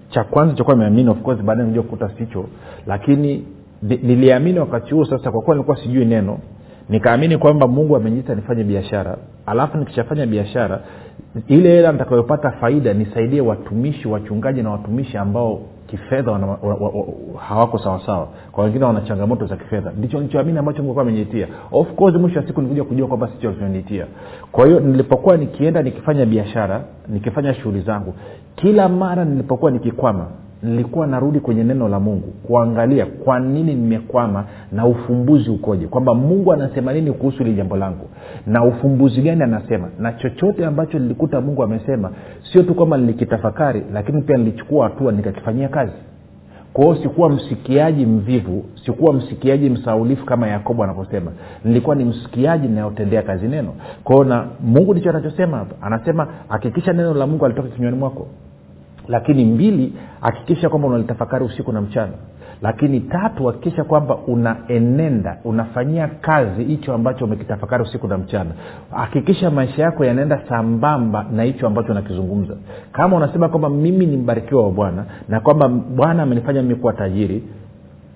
cha 0.10 0.24
kwanza 0.24 0.56
chakuwa 0.56 0.76
nimeamini 0.76 1.10
of 1.10 1.22
course 1.22 1.42
baadaye 1.42 1.68
nija 1.68 1.82
kukuta 1.82 2.10
sicho 2.18 2.46
lakini 2.88 3.46
niliamini 3.82 4.60
wakati 4.60 4.94
huo 4.94 5.06
sasa 5.06 5.32
kwa 5.32 5.42
kuwa 5.42 5.56
nilikuwa 5.56 5.78
sijui 5.78 6.06
neno 6.06 6.40
nikaamini 6.90 7.38
kwamba 7.38 7.68
mungu 7.68 7.96
ameniita 7.96 8.36
nifanye 8.36 8.64
biashara. 8.64 9.18
Alafu 9.46 9.78
nikishafanya 9.78 10.26
biashara 10.26 10.82
ile 11.48 11.70
hela 11.70 11.92
nitakayopata 11.92 12.52
faida 12.52 12.94
nisaidie 12.94 13.42
watumishi 13.42 14.08
wachungaji 14.08 14.62
na 14.64 14.70
watumishi 14.70 15.18
ambao 15.18 15.62
kifedha 15.98 16.32
wa, 16.32 16.38
wa, 16.40 16.76
wa, 16.76 17.06
hawako 17.40 17.78
sawasawa 17.80 18.28
kwa 18.52 18.64
wengine 18.64 18.86
wana 18.86 19.02
changamoto 19.02 19.46
za 19.46 19.56
kifedha. 19.56 19.92
Ndicho 19.98 20.20
nichoamini 20.20 20.58
ambacho 20.58 20.84
mungu 20.84 21.02
ameniitia 21.02 21.48
of 21.72 21.94
course 21.96 22.16
mwisho 22.16 22.40
wa 22.40 22.48
siku 22.48 22.62
nikuja 22.62 22.84
kujua 22.84 23.08
kwamba 23.08 23.28
sicho 23.28 23.50
alichoniitia 23.50 24.06
kwa 24.52 24.66
hiyo 24.66 24.80
nilipokuwa 24.80 25.38
nikienda 25.38 25.82
nikifanya 25.84 26.26
biashara 26.26 26.84
nikifanya 27.08 27.54
shughuli 27.54 27.82
zangu 27.82 28.14
kila 28.56 28.90
mara 28.90 29.26
nilipokuwa 29.26 29.72
nikikwama 29.72 30.28
nilikuwa 30.64 31.08
narudi 31.08 31.40
kwenye 31.40 31.64
neno 31.64 31.88
la 31.90 32.00
mungu 32.00 32.28
kuangalia 32.48 33.06
kwa 33.06 33.40
nini 33.40 33.76
nimekwama 33.76 34.44
na 34.72 34.86
ufumbuzi 34.86 35.50
ukoje 35.50 35.88
kwamba 35.88 36.14
mungu 36.14 36.54
anasema 36.54 36.94
nini 36.94 37.12
kuhusu 37.12 37.38
hili 37.44 37.56
jambo 37.56 37.78
langu 37.78 38.10
na 38.48 38.64
ufumbuzi 38.64 39.22
gani 39.22 39.44
anasema 39.44 39.90
na 40.00 40.14
chochote 40.14 40.66
ambacho 40.66 41.00
nilikuta 41.00 41.42
mungu 41.42 41.64
amesema 41.64 42.12
sio 42.52 42.64
tu 42.64 42.76
kwamba 42.76 42.98
nilikitafakari 42.98 43.84
lakini 43.94 44.22
pia 44.22 44.38
nilichukua 44.38 44.84
hatua 44.90 45.12
nikakifanyia 45.12 45.68
kazi. 45.68 45.94
Kwao 46.74 46.96
sikuwa 46.96 47.30
msikiaji 47.30 48.06
mvivu 48.06 48.66
sikuwa 48.86 49.14
msikiaji 49.14 49.70
msaulifu 49.70 50.26
kama 50.26 50.48
yakobo 50.48 50.84
anavyosema. 50.84 51.32
Nilikuwa 51.66 51.96
ni 51.96 52.06
msikiaji 52.06 52.68
inayotendea 52.68 53.22
kazi 53.22 53.48
neno. 53.48 53.74
Kwao 54.04 54.24
na 54.24 54.46
mungu 54.62 54.94
ndicho 54.94 55.10
anachosema 55.10 55.58
hapa. 55.58 55.76
Anasema 55.82 56.28
hakikisha 56.50 56.94
neno 56.94 57.14
la 57.14 57.28
mungu 57.28 57.46
alitoka 57.46 57.70
kinywani 57.70 57.98
mwako 57.98 58.28
lakini 59.08 59.46
mbili 59.46 59.94
hakikisha 60.22 60.70
kwamba 60.70 60.88
unalitafakari 60.88 61.46
usiku 61.46 61.72
na 61.72 61.82
mchana. 61.82 62.12
Lakini 62.62 63.00
tatu 63.00 63.46
hakikisha 63.46 63.84
kwamba 63.84 64.16
unaenenda 64.18 65.38
unafanyia 65.44 66.08
kazi 66.08 66.64
hicho 66.64 66.94
ambacho 66.94 67.26
umekitafakari 67.26 67.84
usiku 67.84 68.08
na 68.08 68.18
mchana. 68.18 68.50
Hakikisha 68.92 69.52
maisha 69.52 69.82
yako 69.84 70.06
yanaenda 70.06 70.42
sambamba 70.50 71.26
na 71.32 71.44
hicho 71.44 71.68
ambacho 71.68 71.92
unakizungumza. 71.92 72.56
Kama 72.92 73.18
unasema 73.18 73.50
kwamba 73.50 73.70
mimi 73.70 74.06
ni 74.06 74.18
mbarikiwa 74.18 74.64
wa 74.64 74.72
bwana 74.72 75.06
na 75.30 75.40
kwamba 75.40 75.68
bwana 75.70 76.24
amenifanya 76.24 76.62
mimi 76.62 76.76
kuwa 76.76 76.94
tajiri 76.94 77.44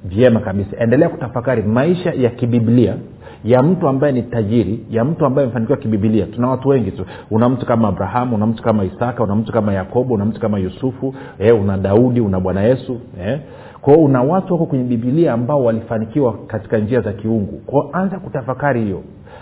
vyema 0.05 0.39
kabisa. 0.39 0.77
Endelea 0.79 1.09
kutafakari 1.09 1.63
maisha 1.63 2.11
ya 2.13 2.29
kibiblia 2.29 2.95
ya 3.43 3.63
mtu 3.63 3.87
ambaye 3.87 4.13
ni 4.13 4.21
tajiri 4.23 4.85
ya 4.89 5.05
mtu 5.05 5.25
ambaye 5.25 5.45
amefanikiwa 5.45 5.77
kibibilia 5.77 6.25
tuna 6.25 6.47
watu 6.49 6.69
wengi 6.69 6.91
tu. 6.91 7.05
Una 7.31 7.49
mtu 7.49 7.65
kama 7.65 7.87
abrahamu 7.87 8.35
una 8.35 8.45
mtu 8.45 8.63
kama 8.63 8.83
isaka 8.83 9.23
una 9.23 9.35
mtu 9.35 9.51
kama 9.51 9.73
yakobo 9.73 10.13
una 10.13 10.25
mtu 10.25 10.39
kama 10.41 10.59
yusufu 10.59 11.15
eh, 11.39 11.61
una 11.61 11.77
daudi 11.77 12.21
una 12.21 12.39
bwana 12.39 12.61
yesu 12.63 12.99
eh. 13.21 13.39
kwao 13.81 13.97
una 13.97 14.21
watu 14.21 14.53
wako 14.53 14.65
kwenye 14.65 14.83
bibilia 14.83 15.33
ambao 15.33 15.63
walifanikiwa 15.63 16.33
katika 16.47 16.77
njia 16.77 17.01
za 17.01 17.13
kiungu. 17.13 17.57
Kwao 17.65 17.89
anza 17.93 18.19
kutafakari 18.19 18.83
hiyo. 18.83 19.01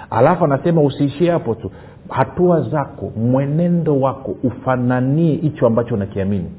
Alafu 0.09 0.45
anasema 0.45 0.81
usiishie 0.81 1.31
hapo 1.31 1.55
tu. 1.55 1.71
Hatua 2.09 2.61
zako 2.61 3.11
mwenendo 3.17 3.99
wako 3.99 4.35
ufananie 4.43 5.35
hicho 5.35 5.67
ambacho 5.67 5.95
unakiamini. 5.95 6.51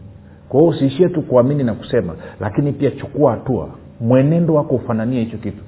Kwa 0.48 0.60
hiyo 0.60 0.70
usiishie 0.72 1.08
tu 1.08 1.22
kuamini 1.22 1.64
na 1.64 1.74
kusema 1.74 2.14
lakini 2.40 2.72
pia 2.72 2.90
chukua 2.90 3.30
hatua. 3.32 3.68
Mwenendo 4.00 4.54
wako 4.54 4.74
ufananie 4.74 5.20
hicho 5.24 5.36
kitu 5.38 5.62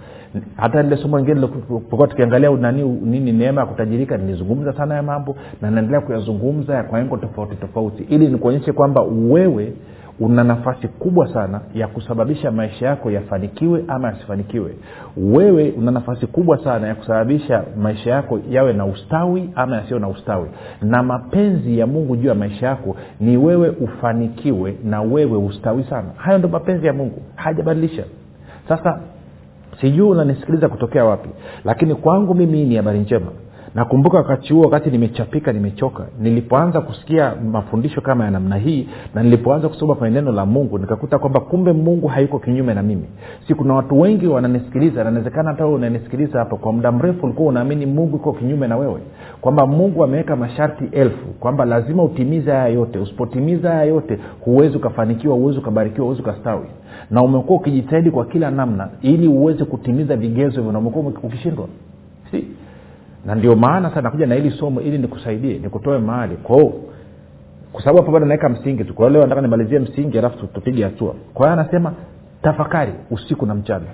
hata 0.57 0.83
lile 0.83 0.97
somo 0.97 1.19
lingine 1.19 1.47
pokuwa 1.47 2.09
tukiangalia 2.09 2.51
nani 2.51 2.83
nini 2.83 3.33
neema 3.33 3.61
ya 3.61 3.67
kutajirika 3.67 4.17
nilizungumza 4.17 4.73
sana 4.73 4.95
ya 4.95 5.03
mambo 5.03 5.37
na 5.63 5.71
naendelea 5.71 6.01
kuyazungumza 6.01 6.83
kwa 6.83 7.01
engo 7.01 7.17
tofauti 7.17 7.57
tofauti. 7.57 8.03
Ili 8.03 8.29
nikuonyeshe 8.29 8.73
kwamba 8.73 9.03
wewe 9.03 9.73
una 10.21 10.45
nafasi 10.45 10.89
kubwa 10.89 11.33
sana 11.33 11.61
ya 11.75 11.89
kusababisha 11.89 12.51
maisha 12.51 12.87
yako 12.87 13.11
yafanikiwe 13.11 13.85
ama 13.89 14.09
yasifanikiwe. 14.09 14.71
Wewe 15.17 15.71
una 15.79 15.91
nafasi 15.91 16.27
kubwa 16.27 16.65
sana 16.65 16.87
ya 16.89 16.95
kusababisha 16.95 17.65
maisha 17.81 18.11
yako 18.11 18.41
yawe 18.51 18.73
na 18.73 18.87
ustawi 18.87 19.51
ama 19.55 19.77
yasiyo 19.77 19.99
na 19.99 20.09
ustawi. 20.09 20.49
Na 20.83 21.03
mapenzi 21.03 21.79
ya 21.79 21.87
mungu 21.87 22.17
juu 22.17 22.29
ya 22.29 22.35
maisha 22.35 22.67
yako 22.67 22.97
ni 23.21 23.37
wewe 23.37 23.69
ufanikiwe 23.69 24.77
na 24.85 25.03
wewe 25.03 25.37
ustawi 25.39 25.85
sana. 25.85 26.09
Hayo 26.17 26.39
ndo 26.39 26.49
mapenzi 26.49 26.87
ya 26.87 26.93
mungu. 26.93 27.23
Hajabadilisha. 27.35 28.05
Sasa 28.69 29.01
sijui 29.81 30.09
unanisikiliza 30.09 30.69
kutokea 30.69 31.05
wapi 31.05 31.29
lakini 31.65 31.95
kwangu 31.95 32.35
mimi 32.35 32.65
ni 32.65 32.77
habari 32.77 32.99
njema. 32.99 33.27
Nakumbuka 33.75 34.17
wakati 34.17 34.53
huo 34.53 34.63
wakati 34.65 34.91
nimechapika 34.91 35.53
nimechoka 35.53 36.07
nilipoanza 36.21 36.81
kusikia 36.81 37.35
mafundisho 37.53 38.01
kama 38.01 38.25
ya 38.25 38.31
namna 38.31 38.57
hii 38.57 38.89
na 39.15 39.23
nilipoanza 39.23 39.69
kusoma 39.69 39.95
kwenye 39.95 40.15
neno 40.15 40.33
la 40.33 40.47
mungu 40.47 40.79
nikakuta 40.79 41.19
kwamba 41.19 41.41
kumbe 41.41 41.73
mungu 41.73 42.07
hayuko 42.09 42.39
kinyume 42.39 42.75
na 42.75 42.83
mimi. 42.83 43.05
Si 43.49 43.55
kuna 43.55 43.75
watu 43.75 44.01
wengi 44.01 44.27
wananisikiliza 44.27 45.05
na 45.11 45.23
hata 45.45 45.67
unanisikiliza 45.67 46.39
hapo 46.39 46.57
kwa 46.57 46.73
muda 46.73 46.93
mrefu 46.93 47.27
ulikuwa 47.27 47.49
unaamini 47.49 47.87
mungu 47.87 48.17
iko 48.17 48.33
kinyume 48.33 48.69
na 48.69 48.77
wewe. 48.77 49.01
Kwamba 49.41 49.67
mungu 49.67 50.05
ameweka 50.05 50.37
masharti 50.37 50.85
elfu 50.93 51.27
kwamba 51.41 51.65
lazima 51.65 52.03
utimize 52.05 52.51
haya 52.51 52.69
yote. 52.69 52.99
Usipotimiza 52.99 53.71
haya 53.71 53.85
yote 53.85 54.19
huwezi 54.41 54.77
ukafanikiwa 54.77 55.35
huwezi 55.35 55.59
ukabarikiwa 55.59 56.05
huwezi 56.05 56.23
ukastawi 56.23 56.67
na 57.11 57.23
umekuwa 57.23 57.59
ukijitahidi 57.61 58.11
kwa 58.11 58.25
kila 58.27 58.51
namna 58.51 58.89
ili 59.03 59.29
uweze 59.29 59.65
kutimiza 59.65 60.17
vigezo 60.17 60.57
hivyo 60.57 60.73
na 60.73 60.79
umekuwa 60.79 61.07
ukishindwa. 61.23 61.67
Si? 62.31 62.45
Na 63.27 63.35
ndio 63.35 63.57
maana 63.57 63.89
sasa 63.89 64.03
nakuja 64.03 64.27
na 64.27 64.35
hili 64.35 64.51
somo 64.51 64.81
ili 64.81 64.99
nikusaidie 64.99 65.59
nikutoe 65.59 65.99
mahali. 65.99 66.37
Kwao 66.37 66.73
kwa 67.73 67.81
sababu 67.83 67.99
hapo 67.99 68.13
bado 68.13 68.27
naweka 68.27 68.49
msingi 68.49 68.85
tu. 68.85 68.95
Kwao 68.95 69.11
leo 69.11 69.23
nataka 69.23 69.41
nimalizie 69.41 69.79
msingi 69.79 70.19
alafu 70.19 70.47
tupige 70.47 70.85
hatua. 70.85 71.15
Kwa 71.35 71.47
hiyo 71.47 71.61
anasema 71.61 71.93
tafakari 72.43 72.93
usiku 73.11 73.47
na 73.47 73.55
mchana. 73.55 73.85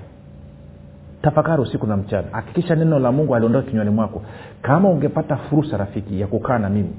Tafakari 1.22 1.62
usiku 1.62 1.86
na 1.86 1.96
mchana. 1.96 2.26
Hakikisha 2.32 2.74
neno 2.74 2.98
la 2.98 3.12
mungu 3.12 3.34
aliondoa 3.34 3.62
kinywani 3.62 3.90
mwako. 3.90 4.22
Kama 4.62 4.88
ungepata 4.88 5.36
fursa 5.36 5.76
rafiki 5.76 6.20
ya 6.20 6.26
kukaa 6.26 6.58
na 6.58 6.68
mimi 6.70 6.90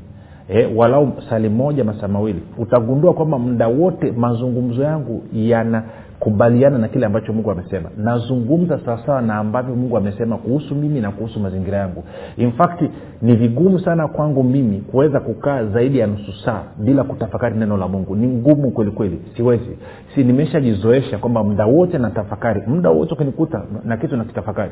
e, 0.50 0.66
walau 0.76 1.14
sali 1.30 1.50
moja 1.50 1.84
masaa 1.84 2.08
mawili 2.08 2.42
utagundua 2.58 3.14
kwamba 3.14 3.40
muda 3.40 3.68
wote 3.68 4.12
mazungumzo 4.12 4.84
yangu 4.84 5.24
yana 5.34 5.84
kubaliana 6.26 6.78
na 6.78 6.88
kile 6.88 7.06
ambacho 7.06 7.34
mungu 7.34 7.52
amesema. 7.52 7.90
Nazungumza 7.98 8.80
sawasawa 8.86 9.22
na 9.22 9.36
ambavyo 9.36 9.76
mungu 9.76 9.98
amesema 9.98 10.38
kuhusu 10.38 10.76
mimi 10.76 11.00
na 11.02 11.12
kuhusu 11.12 11.40
mazingira 11.40 11.78
yangu. 11.78 12.04
In 12.38 12.52
fact 12.52 12.82
ni 13.22 13.36
vigumu 13.36 13.80
sana 13.80 14.08
kwangu 14.08 14.44
mimi 14.44 14.78
kuweza 14.78 15.20
kukaa 15.20 15.64
zaidi 15.66 15.98
ya 16.00 16.08
nusu 16.08 16.34
saa 16.46 16.64
bila 16.78 17.04
kutafakari 17.04 17.56
neno 17.58 17.78
la 17.78 17.88
mungu. 17.88 18.16
Ni 18.16 18.28
ngumu 18.28 18.72
kwelikweli 18.72 19.22
siwezi. 19.38 19.78
Si 20.16 20.24
nimeshajizoesha 20.24 21.18
kwamba 21.18 21.44
muda 21.44 21.66
wote 21.66 21.98
natafakari. 21.98 22.62
Muda 22.68 22.90
wote 22.90 23.14
ukinikuta 23.14 23.64
na 23.84 23.98
kitu 23.98 24.18
nakitafakari. 24.18 24.72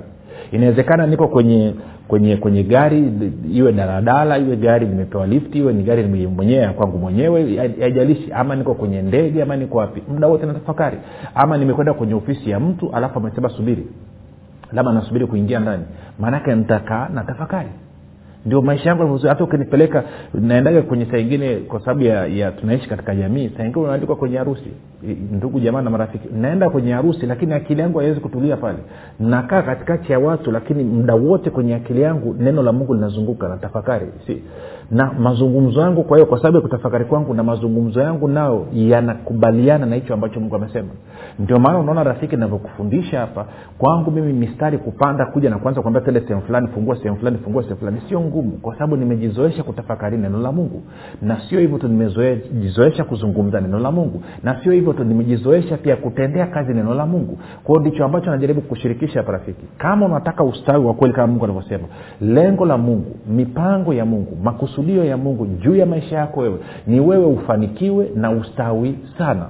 Inawezekana 0.52 1.08
niko 1.08 1.28
kwenye 1.28 1.74
kwenye 2.08 2.38
kwenye 2.38 2.64
gari 2.64 3.12
iwe 3.54 3.72
daladala 3.74 4.38
iwe 4.38 4.56
gari 4.56 4.86
limepewa 4.86 5.28
lifti 5.28 5.58
iwe 5.58 5.74
ni 5.74 5.84
gari 5.84 6.28
mwenyewe 6.28 6.68
kwangu 6.68 6.98
mwenyewe 6.98 7.58
haijalishi 7.80 8.32
ama 8.32 8.56
niko 8.56 8.74
kwenye 8.74 9.02
ndege 9.02 9.44
ama 9.44 9.56
niko 9.56 9.78
wapi. 9.78 10.02
Muda 10.14 10.28
wote 10.28 10.46
natafakari 10.46 10.98
ama 11.44 11.58
nimekwenda 11.58 11.94
kwenye 11.94 12.14
ofisi 12.14 12.50
ya 12.50 12.60
mtu 12.60 12.92
alafu 12.94 13.20
amesema 13.20 13.50
subiri. 13.50 13.88
Labda 14.72 14.92
nasubiri 14.92 15.28
kuingia 15.28 15.60
ndani. 15.60 15.84
Maanake 16.20 16.56
nitakaa 16.56 17.10
na 17.14 17.24
tafakari. 17.24 17.70
Ndio 18.46 18.62
maisha 18.62 18.90
yangu 18.90 19.18
hata 19.18 19.44
ukinipeleka 19.44 20.04
naendaga 20.34 20.82
kwenye 20.82 21.06
saa 21.06 21.18
ingine 21.18 21.56
kwa 21.56 21.80
sababu 21.80 22.02
ya, 22.04 22.26
ya 22.28 22.52
tunaishi 22.52 22.90
katika 22.90 23.16
jamii. 23.16 23.50
Saa 23.58 23.64
ingine 23.66 23.86
unaandikwa 23.86 24.16
kwenye 24.16 24.38
harusi. 24.38 24.72
Ndugu 25.32 25.60
jamaa 25.60 25.82
na 25.82 25.90
marafiki. 25.90 26.30
Naenda 26.34 26.70
kwenye 26.70 26.94
harusi 26.94 27.26
lakini 27.26 27.54
akili 27.54 27.82
yangu 27.82 27.98
haiwezi 28.00 28.20
kutulia 28.20 28.58
pale. 28.58 28.78
Nakaa 29.20 29.62
katikati 29.62 30.12
ya 30.12 30.20
watu 30.20 30.52
lakini 30.52 30.84
muda 30.84 31.16
wote 31.16 31.50
kwenye 31.50 31.76
akili 31.76 32.02
yangu 32.02 32.36
neno 32.40 32.64
la 32.64 32.72
mungu 32.72 32.94
linazunguka 32.94 33.48
na 33.48 33.58
tafakari. 33.58 34.08
Si 34.28 34.44
na 34.92 35.12
mazungumzo 35.20 35.82
yangu. 35.82 36.04
Kwa 36.04 36.18
hiyo 36.18 36.26
kwa 36.28 36.38
sababu 36.38 36.58
ya 36.58 36.62
kutafakari 36.62 37.06
kwangu 37.06 37.34
na 37.34 37.44
mazungumzo 37.44 38.02
yangu 38.02 38.28
nayo 38.28 38.66
yanakubaliana 38.74 39.86
na 39.86 39.96
hicho 39.96 40.14
ambacho 40.14 40.40
mungu 40.40 40.56
amesema. 40.56 40.90
Ndio 41.40 41.60
maana 41.60 41.80
unaona 41.80 42.04
rafiki 42.04 42.38
navyokufundisha 42.38 43.20
hapa 43.20 43.46
kwangu 43.78 44.12
mimi 44.12 44.34
mistari 44.34 44.78
kupanda 44.78 45.26
kuja 45.26 45.50
na 45.50 45.58
kuanza 45.58 45.82
kuambia 45.82 46.02
tele 46.02 46.20
sehemu 46.22 46.42
fulani 46.42 46.68
fungua 46.68 46.96
sehemu 46.96 47.16
fulani 47.18 47.38
fungua 47.38 47.64
sehemu 47.64 47.80
fulani. 47.80 48.02
Sio 48.10 48.22
ngumu 48.22 48.52
kwa 48.52 48.74
sababu 48.74 48.96
nimejizoesha 48.98 49.64
kutafakari 49.64 50.18
neno 50.18 50.40
la 50.40 50.52
mungu. 50.52 50.82
Na 51.22 51.42
sio 51.50 51.60
hivyo 51.60 51.78
tu 51.78 51.88
nimejizoesha 51.88 53.04
kuzungumza 53.04 53.62
neno 53.62 53.80
la 53.80 53.92
mungu. 53.92 54.22
Na 54.44 54.64
sio 54.64 54.72
hivyo 54.72 54.94
tu 54.94 55.04
nimejizoesha 55.04 55.78
pia 55.78 55.96
kutendea 55.96 56.46
kazi 56.48 56.74
neno 56.74 56.94
la 56.94 57.06
mungu. 57.06 57.38
Kwao 57.64 57.80
ndicho 57.80 58.06
ambacho 58.06 58.32
najaribu 58.32 58.62
kushirikisha 58.62 59.20
hapa 59.20 59.32
rafiki. 59.32 59.66
Kama 59.78 60.06
unataka 60.06 60.44
ustawi 60.44 60.86
wa 60.86 60.94
kweli 60.94 61.14
kama 61.14 61.28
mungu 61.28 61.44
anavyosema 61.46 61.84
lengo 62.22 62.66
la 62.66 62.78
mungu 62.78 63.16
mipango 63.28 63.94
ya 63.94 64.06
mungu 64.06 64.38
makusudio 64.74 65.04
ya 65.06 65.18
mungu 65.18 65.46
juu 65.46 65.76
ya 65.76 65.86
maisha 65.86 66.16
yako 66.16 66.40
wewe 66.40 66.60
ni 66.88 67.00
wewe 67.00 67.26
ufanikiwe 67.26 68.10
na 68.16 68.32
ustawi 68.32 68.96
sana. 69.18 69.46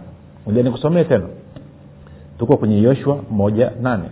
Moja 0.45 0.63
nikusomee 0.63 1.03
tena? 1.03 1.25
Tuko 2.39 2.57
kwenye 2.57 2.81
yoshua 2.81 3.19
moja 3.31 3.71
nane. 3.81 4.03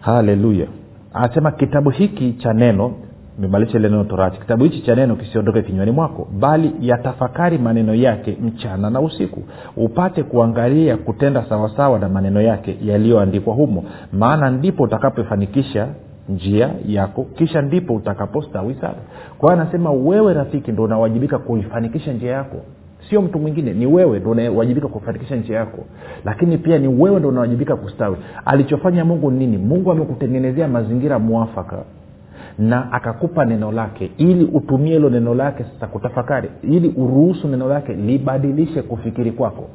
Haleluya. 0.00 0.66
Anasema 1.14 1.50
kitabu 1.52 1.90
hiki 1.90 2.32
cha 2.32 2.52
neno 2.52 2.92
memalisha 3.38 3.78
ile 3.78 3.88
neno 3.88 4.04
torati 4.04 4.40
kitabu 4.40 4.64
hichi 4.64 4.80
cha 4.80 4.94
neno 4.94 5.16
kisiondoke 5.16 5.62
kinywani 5.62 5.90
mwako 5.90 6.28
bali 6.38 6.72
yatafakari 6.80 7.58
maneno 7.58 7.94
yake 7.94 8.36
mchana 8.42 8.90
na 8.90 9.00
usiku 9.00 9.42
upate 9.76 10.22
kuangalia 10.22 10.96
kutenda 10.96 11.44
sawasawa 11.48 11.98
na 11.98 12.08
maneno 12.08 12.40
yake 12.42 12.76
yaliyoandikwa 12.84 13.54
humo. 13.54 13.84
Maana 14.12 14.50
ndipo 14.50 14.82
utakapofanikisha 14.82 15.88
njia 16.28 16.70
yako 16.86 17.24
kisha 17.24 17.62
ndipo 17.62 17.94
utakapostawi 17.94 18.74
sana 18.74 18.94
kwa 19.38 19.52
hiyo 19.52 19.62
anasema 19.62 19.90
wewe 19.92 20.34
rafiki 20.34 20.72
ndo 20.72 20.82
unawajibika 20.82 21.38
kuifanikisha 21.38 22.12
njia 22.12 22.32
yako. 22.32 22.56
Sio 23.10 23.22
mtu 23.22 23.38
mwingine 23.38 23.72
ni 23.74 23.86
wewe 23.86 24.18
ndo 24.20 24.30
unawajibika 24.30 24.88
kufanikisha 24.88 25.36
njia 25.36 25.56
yako. 25.58 25.84
Lakini 26.24 26.58
pia 26.58 26.78
ni 26.78 26.88
wewe 26.88 27.18
ndo 27.20 27.28
unawajibika 27.28 27.76
kustawi. 27.76 28.16
Alichofanya 28.44 29.04
mungu 29.04 29.30
nini? 29.30 29.58
Mungu 29.58 29.92
amekutengenezea 29.92 30.68
mazingira 30.68 31.18
mwafaka 31.18 31.76
na 32.58 32.92
akakupa 32.92 33.44
neno 33.44 33.72
lake 33.72 34.10
ili 34.16 34.44
utumie 34.44 34.92
hilo 34.92 35.10
neno 35.10 35.34
lake 35.34 35.64
sasa 35.74 35.86
kutafakari 35.86 36.48
ili 36.62 36.88
uruhusu 36.88 37.48
neno 37.48 37.68
lake 37.68 37.92
libadilishe 37.94 38.82
kufikiri 38.82 39.32
kwako 39.32 39.68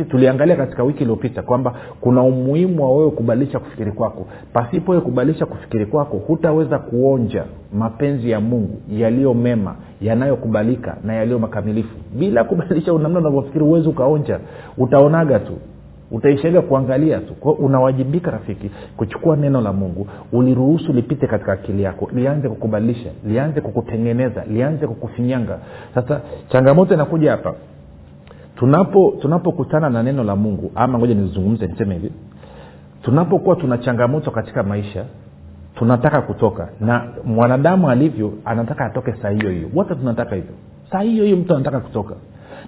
si 0.00 0.06
tuliangalia 0.10 0.56
katika 0.56 0.82
wiki 0.82 1.00
iliyopita 1.02 1.42
kwamba 1.42 1.74
kuna 2.00 2.22
umuhimu 2.22 2.82
wa 2.82 2.96
wewe 2.96 3.10
kubadilisha 3.10 3.58
kufikiri 3.58 3.92
kwako. 3.92 4.26
Pasipo 4.52 4.92
wewe 4.92 5.04
kubadilisha 5.04 5.46
kufikiri 5.46 5.86
kwako 5.86 6.16
hutaweza 6.16 6.78
kuonja 6.78 7.44
mapenzi 7.72 8.30
ya 8.30 8.40
mungu 8.40 8.80
yaliyo 8.92 9.34
mema 9.34 9.74
yanayokubalika 10.00 10.96
na 11.04 11.14
yaliyo 11.14 11.38
makamilifu. 11.38 11.96
Bila 12.18 12.44
kubadilisha 12.44 12.92
namna 12.92 13.18
unavyofikiri 13.18 13.64
huwezi 13.64 13.88
ukaonja. 13.88 14.40
Utaonaga 14.78 15.38
tu. 15.38 15.52
Utaishaga 16.10 16.62
kuangalia 16.62 17.18
tu. 17.18 17.34
Kwao 17.34 17.54
unawajibika 17.54 18.30
rafiki 18.30 18.70
kuchukua 18.96 19.36
neno 19.36 19.60
la 19.60 19.72
mungu. 19.72 20.06
Uliruhusu 20.32 20.92
lipite 20.92 21.26
katika 21.26 21.52
akili 21.52 21.82
yako. 21.82 22.08
Lianze 22.14 22.48
kukubadilisha. 22.48 23.10
Lianze 23.26 23.60
kukutengeneza. 23.60 24.44
Lianze 24.44 24.86
kukufinyanga. 24.86 25.58
Sasa 25.94 26.20
changamoto 26.48 26.94
inakuja 26.94 27.30
hapa 27.30 27.54
tunapo 28.60 29.14
tunapokutana 29.20 29.90
na 29.90 30.02
neno 30.02 30.24
la 30.24 30.36
mungu 30.36 30.72
ama 30.74 30.98
ngoja 30.98 31.14
nizungumze 31.14 31.66
niseme 31.66 31.94
hivi. 31.94 32.12
Tunapokuwa 33.02 33.56
tuna 33.56 33.78
changamoto 33.78 34.30
katika 34.30 34.62
maisha 34.62 35.04
tunataka 35.74 36.22
kutoka. 36.22 36.68
Na 36.80 37.04
mwanadamu 37.24 37.90
alivyo 37.90 38.32
anataka 38.44 38.84
atoke 38.84 39.12
saa 39.22 39.28
hiyo 39.30 39.50
hiyo. 39.50 39.68
Wote 39.74 39.94
tunataka 39.94 40.34
hivyo. 40.34 40.54
Saa 40.92 41.00
hiyo 41.00 41.24
hiyo 41.24 41.36
mtu 41.36 41.54
anataka 41.54 41.80
kutoka. 41.80 42.14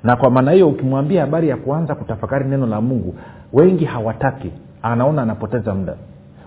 Na 0.04 0.16
kwa 0.16 0.30
maana 0.30 0.52
hiyo 0.52 0.68
ukimwambia 0.68 1.20
habari 1.20 1.48
ya 1.48 1.56
kuanza 1.56 1.94
kutafakari 1.94 2.44
neno 2.48 2.66
la 2.66 2.80
mungu 2.80 3.14
wengi 3.52 3.84
hawataki. 3.84 4.50
Anaona 4.82 5.22
anapoteza 5.22 5.74
muda. 5.74 5.94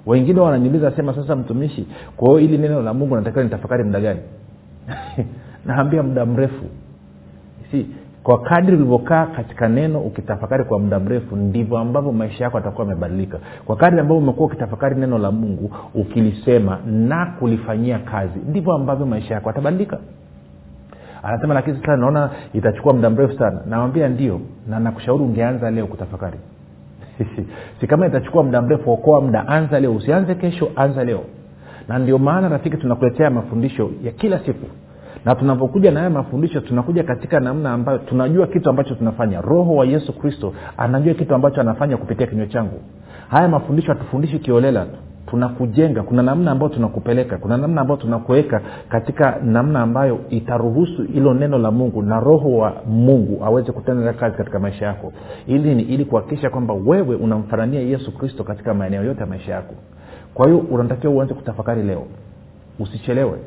Wengine 0.05 0.39
wananiuliza 0.39 0.91
sema 0.91 1.15
sasa 1.15 1.35
mtumishi 1.35 1.87
kwa 2.17 2.27
hiyo 2.29 2.39
ili 2.39 2.57
neno 2.57 2.81
la 2.81 2.93
mungu 2.93 3.15
natakiwa 3.15 3.43
nitafakari 3.43 3.83
muda 3.83 3.99
gani? 3.99 4.19
Naambia 5.65 6.03
muda 6.03 6.25
mrefu. 6.25 6.65
Si 7.71 7.85
kwa 8.25 8.41
kadri 8.41 8.75
ulivyokaa 8.75 9.25
katika 9.25 9.67
neno 9.67 9.99
ukitafakari 9.99 10.63
kwa 10.63 10.79
muda 10.79 10.99
mrefu 10.99 11.35
ndivyo 11.35 11.77
ambavyo 11.77 12.11
maisha 12.11 12.43
yako 12.43 12.57
atakuwa 12.57 12.87
amebadilika 12.87 13.39
kwa 13.65 13.75
kadri 13.75 13.99
ambavyo 13.99 14.23
umekuwa 14.23 14.47
ukitafakari 14.47 14.95
neno 14.95 15.17
la 15.17 15.31
mungu 15.31 15.71
ukilisema 15.93 16.79
na 16.85 17.25
kulifanyia 17.25 17.99
kazi 17.99 18.39
ndivyo 18.49 18.73
ambavyo 18.73 19.05
maisha 19.05 19.33
yako 19.33 19.49
atabadilika 19.49 19.97
anasema 21.23 21.53
lakini 21.53 21.77
sasa 21.77 21.97
naona 21.97 22.29
itachukua 22.53 22.93
muda 22.93 23.09
mrefu 23.09 23.37
sana. 23.37 23.59
Nawambia 23.65 24.09
ndio 24.09 24.41
na 24.67 24.79
nakushauri 24.79 25.23
ungeanza 25.23 25.71
leo 25.71 25.87
kutafakari. 25.87 26.39
Si 27.79 27.87
kama 27.87 28.07
itachukua 28.07 28.43
muda 28.43 28.61
mrefu 28.61 28.91
okoa 28.91 29.21
muda 29.21 29.47
anza 29.47 29.79
leo 29.79 29.95
usianze 29.95 30.35
kesho 30.35 30.71
anza 30.75 31.03
leo. 31.03 31.23
Na 31.87 31.99
ndio 31.99 32.17
maana 32.17 32.49
rafiki 32.49 32.77
tunakuletea 32.77 33.29
mafundisho 33.29 33.91
ya 34.03 34.11
kila 34.11 34.39
siku 34.39 34.65
na 35.25 35.35
tunapokuja 35.35 35.91
na 35.91 35.99
haya 35.99 36.09
mafundisho 36.09 36.59
tunakuja 36.61 37.03
katika 37.03 37.39
namna 37.39 37.73
ambayo 37.73 37.97
tunajua 37.97 38.47
kitu 38.47 38.69
ambacho 38.69 38.95
tunafanya. 38.95 39.41
Roho 39.41 39.75
wa 39.75 39.85
yesu 39.85 40.13
kristo 40.13 40.53
anajua 40.77 41.13
kitu 41.13 41.35
ambacho 41.35 41.61
anafanya 41.61 41.97
kupitia 41.97 42.27
kinywa 42.27 42.47
changu. 42.47 42.79
Haya 43.29 43.47
mafundisho 43.47 43.93
hatufundishi 43.93 44.39
kiolela 44.39 44.85
tunakujenga. 45.27 46.03
Kuna 46.03 46.23
namna 46.23 46.51
ambayo 46.51 46.69
tunakupeleka. 46.69 47.37
Kuna 47.37 47.57
namna 47.57 47.81
ambayo 47.81 47.99
tunakuweka 48.01 48.61
katika 48.89 49.37
namna 49.43 49.81
ambayo 49.81 50.19
itaruhusu 50.29 51.03
hilo 51.03 51.33
neno 51.33 51.57
la 51.57 51.71
mungu 51.71 52.01
na 52.01 52.19
roho 52.19 52.57
wa 52.57 52.73
mungu 52.87 53.45
aweze 53.45 53.71
kutenda 53.71 54.13
kazi 54.13 54.37
katika 54.37 54.59
maisha 54.59 54.85
yako. 54.85 55.13
Ili 55.47 55.75
ni 55.75 55.83
ili 55.83 56.05
kuhakikisha 56.05 56.49
kwamba 56.49 56.73
wewe 56.73 57.15
unamfanania 57.15 57.81
yesu 57.81 58.17
kristo 58.17 58.43
katika 58.43 58.73
maeneo 58.73 59.03
yote 59.03 59.19
ya 59.19 59.25
maisha 59.25 59.51
yako. 59.51 59.73
Kwa 60.33 60.45
hiyo 60.47 60.59
unatakiwa 60.59 61.13
uanze 61.13 61.33
kutafakari 61.33 61.83
leo. 61.83 62.03
Usichelewe 62.79 63.39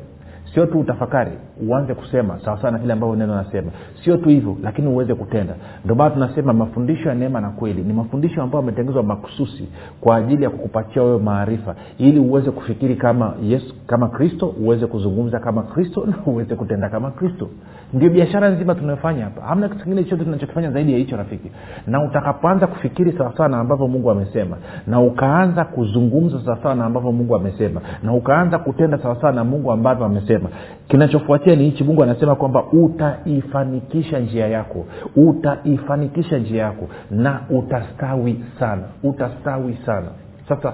sio 0.53 0.65
tu 0.65 0.79
utafakari 0.79 1.31
uanze 1.69 1.93
kusema 1.93 2.39
sawasawa 2.45 2.71
na 2.71 2.79
kile 2.79 2.93
ambavyo 2.93 3.15
neno 3.15 3.35
nasema 3.35 3.71
sio 4.03 4.17
tu 4.17 4.29
hivyo 4.29 4.57
lakini 4.63 4.87
uweze 4.87 5.15
kutenda. 5.15 5.55
Ndio 5.83 5.95
maana 5.95 6.09
tunasema 6.09 6.53
mafundisho 6.53 7.09
ya 7.09 7.15
neema 7.15 7.41
na 7.41 7.49
kweli 7.49 7.81
ni 7.83 7.93
mafundisho 7.93 8.41
ambayo 8.41 8.63
ametengezwa 8.63 9.03
makususi 9.03 9.67
kwa 10.01 10.15
ajili 10.15 10.43
ya 10.43 10.49
kukupatia 10.49 11.03
wewe 11.03 11.19
maarifa 11.19 11.75
ili 11.97 12.19
uweze 12.19 12.51
kufikiri 12.51 12.95
kama 12.95 13.33
yesu 13.43 13.75
kama 13.87 14.09
kristo 14.09 14.55
uweze 14.61 14.87
kuzungumza 14.87 15.39
kama 15.39 15.63
kristo 15.63 16.05
na 16.09 16.15
uweze 16.25 16.55
kutenda 16.55 16.89
kama 16.89 17.11
kristo. 17.11 17.49
Ndio 17.93 18.09
biashara 18.09 18.49
nzima 18.49 18.75
tunayofanya 18.75 19.23
hapa. 19.23 19.41
Hamna 19.41 19.69
kitu 19.69 19.83
kingine 19.83 20.03
chote 20.03 20.23
tunachokifanya 20.23 20.71
zaidi 20.71 20.91
ya 20.91 20.97
hicho 20.97 21.17
rafiki. 21.17 21.51
Na 21.87 22.03
utakapoanza 22.03 22.67
kufikiri 22.67 23.11
sawasawa 23.11 23.49
na 23.49 23.59
ambavyo 23.59 23.87
mungu 23.87 24.11
amesema 24.11 24.57
na 24.87 25.01
ukaanza 25.01 25.65
kuzungumza 25.65 26.39
sawasawa 26.45 26.75
na 26.75 26.85
ambavyo 26.85 27.11
mungu 27.11 27.35
amesema 27.35 27.81
na 28.03 28.13
ukaanza 28.13 28.59
kutenda 28.59 28.97
sawasawa 28.97 29.33
na 29.33 29.43
mungu 29.43 29.71
ambavyo 29.71 30.05
amesema 30.05 30.38
kinachofuatia 30.87 31.55
ni 31.55 31.63
hichi 31.63 31.83
mungu 31.83 32.03
anasema 32.03 32.35
kwamba 32.35 32.63
utaifanikisha 32.63 34.19
njia 34.19 34.47
yako 34.47 34.85
utaifanikisha 35.15 36.37
njia 36.37 36.63
yako 36.63 36.87
na 37.11 37.41
utastawi 37.49 38.43
sana 38.59 38.83
utastawi 39.03 39.77
sana. 39.85 40.07
Sasa 40.49 40.73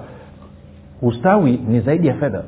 ustawi 1.02 1.60
ni 1.68 1.80
zaidi 1.80 2.06
ya 2.08 2.14
fedha. 2.14 2.42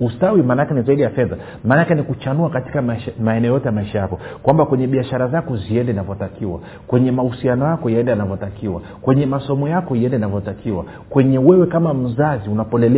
Ustawi 0.00 0.42
maanaake 0.42 0.74
ni 0.74 0.82
zaidi 0.82 1.02
ya 1.02 1.10
fedha. 1.10 1.36
Maanaake 1.64 1.94
ni 1.94 2.02
kuchanua 2.02 2.50
katika 2.50 2.82
maeneo 3.20 3.52
yote 3.52 3.66
ya 3.66 3.72
maisha 3.72 3.98
yako. 3.98 4.18
Kwamba 4.42 4.66
kwenye 4.66 4.86
biashara 4.86 5.28
zako 5.28 5.56
ziende 5.56 5.92
inavyotakiwa 5.92 6.60
kwenye 6.86 7.12
mahusiano 7.12 7.66
yako 7.66 7.90
yaende 7.90 8.10
yanavyotakiwa 8.10 8.80
kwenye 9.02 9.26
masomo 9.26 9.68
yako 9.68 9.96
iende 9.96 10.16
inavyotakiwa 10.16 10.84
kwenye 11.10 11.38
wewe 11.38 11.66
kama 11.66 11.94
mzazi 11.94 12.50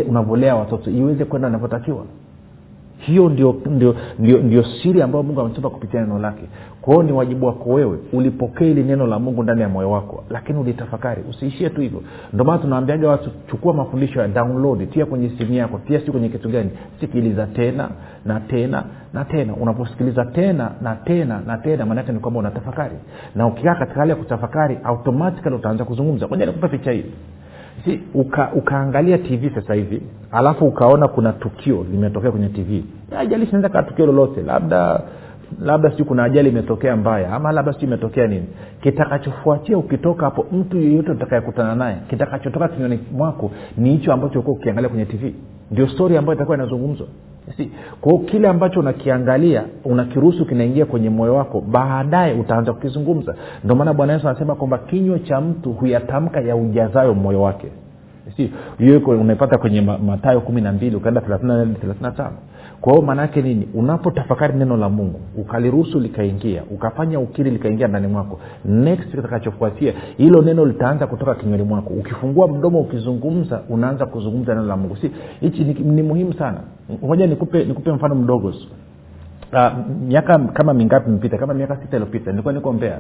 unavyolea 0.09 0.57
watoto 0.57 0.91
iweze 0.91 1.25
kwenda 1.25 1.49
inavyotakiwa 1.49 2.05
hiyo 2.99 3.29
ndio 3.29 3.57
ndio, 3.67 3.95
ndio 4.19 4.39
ndio 4.39 4.63
siri 4.83 5.03
ambayo 5.03 5.23
mungu 5.25 5.41
ametupa 5.41 5.71
kupitia 5.71 6.01
neno 6.01 6.19
lake. 6.19 6.43
Kwa 6.81 7.05
ni 7.05 7.13
wajibu 7.13 7.47
wako 7.47 7.71
wewe 7.71 7.99
ulipokee 8.13 8.71
ili 8.71 8.83
neno 8.85 9.07
la 9.07 9.19
mungu 9.19 9.43
ndani 9.43 9.61
ya 9.61 9.69
moyo 9.69 9.91
wako 9.91 10.25
lakini 10.31 10.59
ulitafakari 10.59 11.23
usiishie 11.31 11.71
tu 11.71 11.81
hivyo. 11.81 12.03
Ndio 12.33 12.45
maana 12.45 12.59
tunaambiaga 12.59 13.09
watu 13.09 13.31
chukua 13.51 13.75
mafundisho 13.75 14.21
ya 14.21 14.29
download 14.29 14.91
tia 14.91 15.07
kwenye 15.07 15.31
simu 15.39 15.55
yako 15.55 15.79
tia 15.87 16.01
si 16.01 16.11
kwenye 16.11 16.29
kitu 16.29 16.49
gani. 16.49 16.71
Sikiliza 17.01 17.47
tena 17.47 17.91
na 18.25 18.41
tena 18.41 18.85
na 19.13 19.25
tena. 19.25 19.55
Unaposikiliza 19.55 20.25
tena 20.25 20.71
na 20.83 20.95
tena 20.97 21.41
na 21.47 21.59
tena 21.59 21.87
maanaake 21.87 22.13
ni 22.13 22.19
kwamba 22.19 22.41
unatafakari. 22.41 22.97
Na 23.35 23.47
ukikaa 23.47 23.75
katika 23.75 24.01
hali 24.01 24.11
ya 24.11 24.17
kutafakari 24.17 24.79
automatikali 24.85 25.57
utaanza 25.57 25.85
kuzungumza. 25.85 26.29
Moja 26.29 26.47
nikupa 26.47 26.69
picha 26.69 26.93
hii 26.93 27.05
si 27.85 28.01
uka, 28.15 28.53
ukaangalia 28.55 29.19
tv 29.19 29.51
sasa 29.55 29.75
hivi 29.75 30.03
alafu 30.33 30.67
ukaona 30.67 31.09
kuna 31.09 31.33
tukio 31.33 31.87
limetokea 31.91 32.31
kwenye 32.31 32.49
tv 32.49 32.85
ajali 33.19 33.47
sinaweza 33.47 33.69
kaa 33.69 33.83
tukio 33.83 34.07
lolote 34.07 34.43
labda 34.43 35.01
labda 35.61 35.91
sijui 35.91 36.05
kuna 36.07 36.25
ajali 36.25 36.49
imetokea 36.49 36.97
mbaya 36.97 37.33
ama 37.33 37.53
labda 37.53 37.73
sijui 37.73 37.87
imetokea 37.89 38.27
nini. 38.27 38.47
Kitakachofuatia 38.83 39.79
ukitoka 39.79 40.25
hapo 40.25 40.47
mtu 40.53 40.79
yeyote 40.79 41.11
utakayekutana 41.11 41.75
naye 41.75 41.97
kitakachotoka 42.11 42.69
kinywani 42.69 42.99
mwako 43.13 43.51
ni 43.77 43.91
hicho 43.91 44.13
ambacho 44.13 44.41
ukuwa 44.41 44.57
ukiangalia 44.57 44.89
kwenye 44.89 45.05
tv 45.05 45.35
ndio 45.71 45.89
stori 45.89 46.17
ambayo 46.17 46.35
itakuwa 46.37 46.57
inazungumzwa 46.57 47.07
si 47.57 47.71
kwao 48.01 48.19
kile 48.19 48.49
ambacho 48.49 48.81
unakiangalia 48.81 49.65
unakiruhusu 49.85 50.47
kinaingia 50.47 50.87
kwenye 50.87 51.11
moyo 51.11 51.35
wako 51.35 51.61
baadaye 51.61 52.35
utaanza 52.35 52.73
kukizungumza. 52.73 53.35
Ndio 53.65 53.77
maana 53.77 53.93
bwana 53.95 54.13
yesu 54.13 54.29
anasema 54.29 54.55
kwamba 54.55 54.79
kinywa 54.79 55.19
cha 55.19 55.41
mtu 55.41 55.73
huyatamka 55.73 56.41
ya 56.41 56.57
ujazayo 56.57 57.15
moyo 57.15 57.43
wake 57.43 57.67
hiyo 58.79 58.99
unaipata 59.07 59.59
kwenye 59.59 59.81
matayo 59.81 60.41
kumi 60.41 60.61
na 60.61 60.73
mbili 60.73 60.97
ukaenda 60.97 61.21
thelathini 61.21 61.77
na 62.01 62.11
tano. 62.11 62.37
Kwa 62.81 62.93
hiyo 62.93 63.05
maanaake 63.07 63.43
nini? 63.43 63.69
Unapotafakari 63.75 64.55
neno 64.59 64.77
la 64.77 64.89
mungu 64.89 65.21
ukaliruhusu 65.37 66.01
likaingia 66.01 66.63
ukafanya 66.71 67.21
ukiri 67.21 67.51
likaingia 67.51 67.89
ndani 67.89 68.07
mwako 68.07 68.41
next 68.65 69.11
kitakachofuatia 69.11 69.93
hilo 70.17 70.43
neno 70.43 70.65
litaanza 70.65 71.07
kutoka 71.07 71.35
kinywani 71.35 71.63
mwako. 71.63 71.95
Ukifungua 71.95 72.49
mdomo 72.49 72.81
ukizungumza 72.81 73.63
unaanza 73.69 74.07
kuzungumza 74.07 74.55
neno 74.55 74.67
la 74.67 74.77
mungu. 74.77 74.97
Si 74.97 75.11
hichi 75.41 75.65
ni, 75.65 75.75
ni 75.75 76.03
muhimu 76.03 76.33
sana. 76.33 76.61
Moja 77.03 77.27
nikupe 77.27 77.65
nikupe 77.65 77.93
mfano 77.93 78.15
mdogo 78.15 78.53
miaka 80.09 80.39
kama 80.39 80.75
mingapi 80.75 81.11
mpita 81.11 81.39
kama 81.39 81.55
miaka 81.55 81.77
sita 81.77 81.97
iliyopita 81.97 82.31
nilikuwa 82.31 82.55
niko 82.55 82.73
mbea 82.73 82.99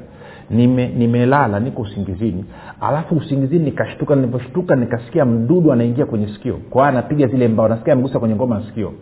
nime, 0.50 0.88
nimelala 0.88 1.60
niko 1.60 1.82
usingizini. 1.82 2.44
Alafu 2.80 3.14
usingizini 3.14 3.64
nikashtuka 3.64 4.14
nilivyoshtuka 4.14 4.76
nikasikia 4.76 5.24
mdudu 5.24 5.72
anaingia 5.72 6.06
kwenye 6.06 6.28
sikio. 6.28 6.56
Kwa 6.70 6.88
anapiga 6.88 7.26
zile 7.26 7.48
mbao 7.48 7.68
nasikia 7.68 7.92
amegusa 7.92 8.18
kwenye 8.18 8.34
ngoma 8.34 8.56
ya 8.56 8.62
sikio 8.66 8.92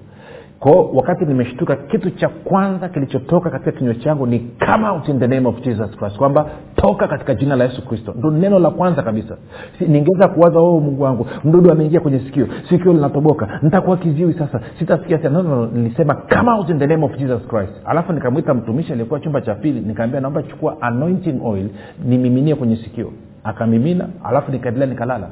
kwao 0.61 0.91
wakati 0.95 1.25
nimeshtuka 1.25 1.77
kitu 1.77 2.11
cha 2.11 2.29
kwanza 2.29 2.89
kilichotoka 2.89 3.51
katika 3.51 3.73
kinywa 3.73 3.95
changu 3.95 4.27
ni 4.27 4.39
come 4.67 4.89
out 4.89 5.09
in 5.09 5.19
the 5.21 5.27
name 5.27 5.49
of 5.49 5.61
jesus 5.61 5.97
christ 5.97 6.17
kwamba 6.17 6.47
toka 6.77 7.09
katika 7.09 7.35
jina 7.35 7.57
la 7.57 7.65
yesu 7.65 7.87
kristo. 7.87 8.15
Ndo 8.19 8.31
neno 8.31 8.59
la 8.59 8.71
kwanza 8.71 9.03
kabisa. 9.03 9.37
Si, 9.79 9.85
ningeweza 9.87 10.29
kuwaza 10.29 10.59
oo 10.59 10.81
mungu 10.81 11.03
wangu 11.03 11.27
mdudu 11.45 11.71
ameingia 11.73 12.01
kwenye 12.01 12.19
sikio 12.19 12.47
sikio 12.69 12.93
linatoboka 12.93 13.59
nitakuwa 13.63 13.97
kiziwi 13.97 14.35
sasa 14.35 14.61
sitasikia 14.79 15.19
tena 15.19 15.43
no, 15.43 15.57
no, 15.57 15.67
nilisema 15.67 16.15
come 16.15 16.51
out 16.51 16.69
in 16.69 16.79
the 16.79 16.87
name 16.87 17.05
of 17.05 17.17
jesus 17.19 17.43
christ. 17.49 17.73
Alafu 17.85 18.13
nikamwita 18.13 18.55
mtumishi 18.55 18.93
aliyekuwa 18.93 19.21
chumba 19.21 19.41
cha 19.41 19.55
pili 19.55 19.81
nikaambia 19.81 20.21
naomba 20.21 20.43
chukua 20.43 20.77
anointing 20.83 21.41
oil 21.45 21.69
nimiminie 22.05 22.55
kwenye 22.55 22.77
sikio. 22.77 23.13
Akamimina 23.45 24.09
alafu 24.25 24.53
nikaendelea 24.53 24.89
nikalala. 24.89 25.29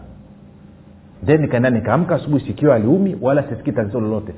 Then 1.26 1.40
nikaenda 1.40 1.70
nikaamka 1.70 2.14
asubuhi 2.14 2.44
sikio 2.46 2.72
aliumi 2.72 3.16
wala 3.20 3.42
sisikii 3.42 3.72
tatizo 3.72 4.00
lolote 4.00 4.34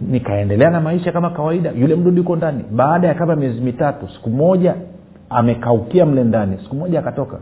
nikaendelea 0.00 0.70
na 0.70 0.80
maisha 0.80 1.12
kama 1.12 1.30
kawaida. 1.30 1.70
Yule 1.70 1.94
mdudu 1.94 2.16
yuko 2.16 2.36
ndani. 2.36 2.64
Baada 2.70 3.08
ya 3.08 3.14
kama 3.14 3.36
miezi 3.36 3.60
mitatu 3.60 4.08
siku 4.08 4.30
moja 4.30 4.74
amekaukia 5.30 6.06
mle 6.06 6.24
ndani. 6.24 6.58
Siku 6.62 6.76
moja 6.76 6.98
akatoka. 6.98 7.38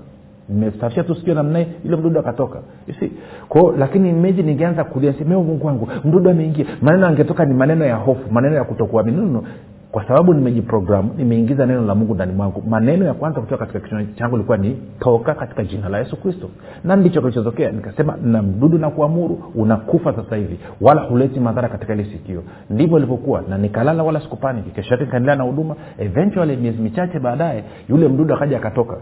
Nimesafisha 0.49 1.03
tu 1.05 1.15
sikio 1.15 1.35
namna 1.35 1.65
yule 1.85 1.97
mdudu 1.97 2.21
akatoka. 2.21 2.59
Si 3.01 3.13
kwao 3.49 3.75
lakini 3.79 4.13
meji 4.13 4.43
ningeanza 4.43 4.85
kulia 4.85 5.13
semeo 5.13 5.43
mungu 5.43 5.67
wangu 5.67 5.89
mdudu 6.05 6.31
ameingia. 6.31 6.67
Maneno 6.83 7.07
angetoka 7.07 7.45
ni 7.45 7.55
maneno 7.55 7.85
ya 7.85 7.97
hofu 7.97 8.33
maneno 8.33 8.55
ya 8.57 8.65
kutokuamini. 8.65 9.17
No, 9.17 9.45
kwa 9.93 10.05
sababu 10.09 10.35
nimejiprogramu 10.35 11.11
nimeingiza 11.17 11.67
neno 11.67 11.83
la 11.87 11.95
mungu 11.95 12.15
ndani 12.15 12.33
mwangu. 12.33 12.63
Maneno 12.69 13.05
ya 13.05 13.15
kwanza 13.15 13.41
kutoka 13.41 13.67
katika 13.67 13.81
kichwa 13.81 14.05
changu 14.19 14.37
ilikuwa 14.37 14.57
ni 14.59 14.77
toka 15.01 15.35
katika 15.35 15.65
jina 15.65 15.89
la 15.89 15.99
yesu 15.99 16.17
kristo. 16.17 16.51
Na 16.85 16.97
ndicho 16.97 17.21
kilichotokea 17.21 17.73
nikasema 17.73 18.17
na 18.23 18.43
mdudu 18.43 18.79
na 18.79 18.91
kuamuru 18.91 19.43
unakufa 19.55 20.13
sasa 20.15 20.37
hivi 20.37 20.59
wala 20.81 21.01
huleti 21.03 21.41
madhara 21.41 21.69
katika 21.69 21.93
ile 21.95 22.05
sikio. 22.05 22.43
Ndivyo 22.71 22.99
ilivyokuwa 22.99 23.43
na 23.49 23.59
nikalala 23.59 24.03
wala 24.03 24.21
sikupaniki 24.21 24.71
kesho 24.71 24.91
yake 24.95 25.05
nikaendelea 25.05 25.37
na 25.37 25.45
huduma. 25.45 25.77
Eventually 25.99 26.57
miezi 26.57 26.83
michache 26.83 27.19
baadaye 27.19 27.65
yule 27.89 28.09
mdudu 28.09 28.35
akaja 28.35 28.57
akatoka 28.57 28.97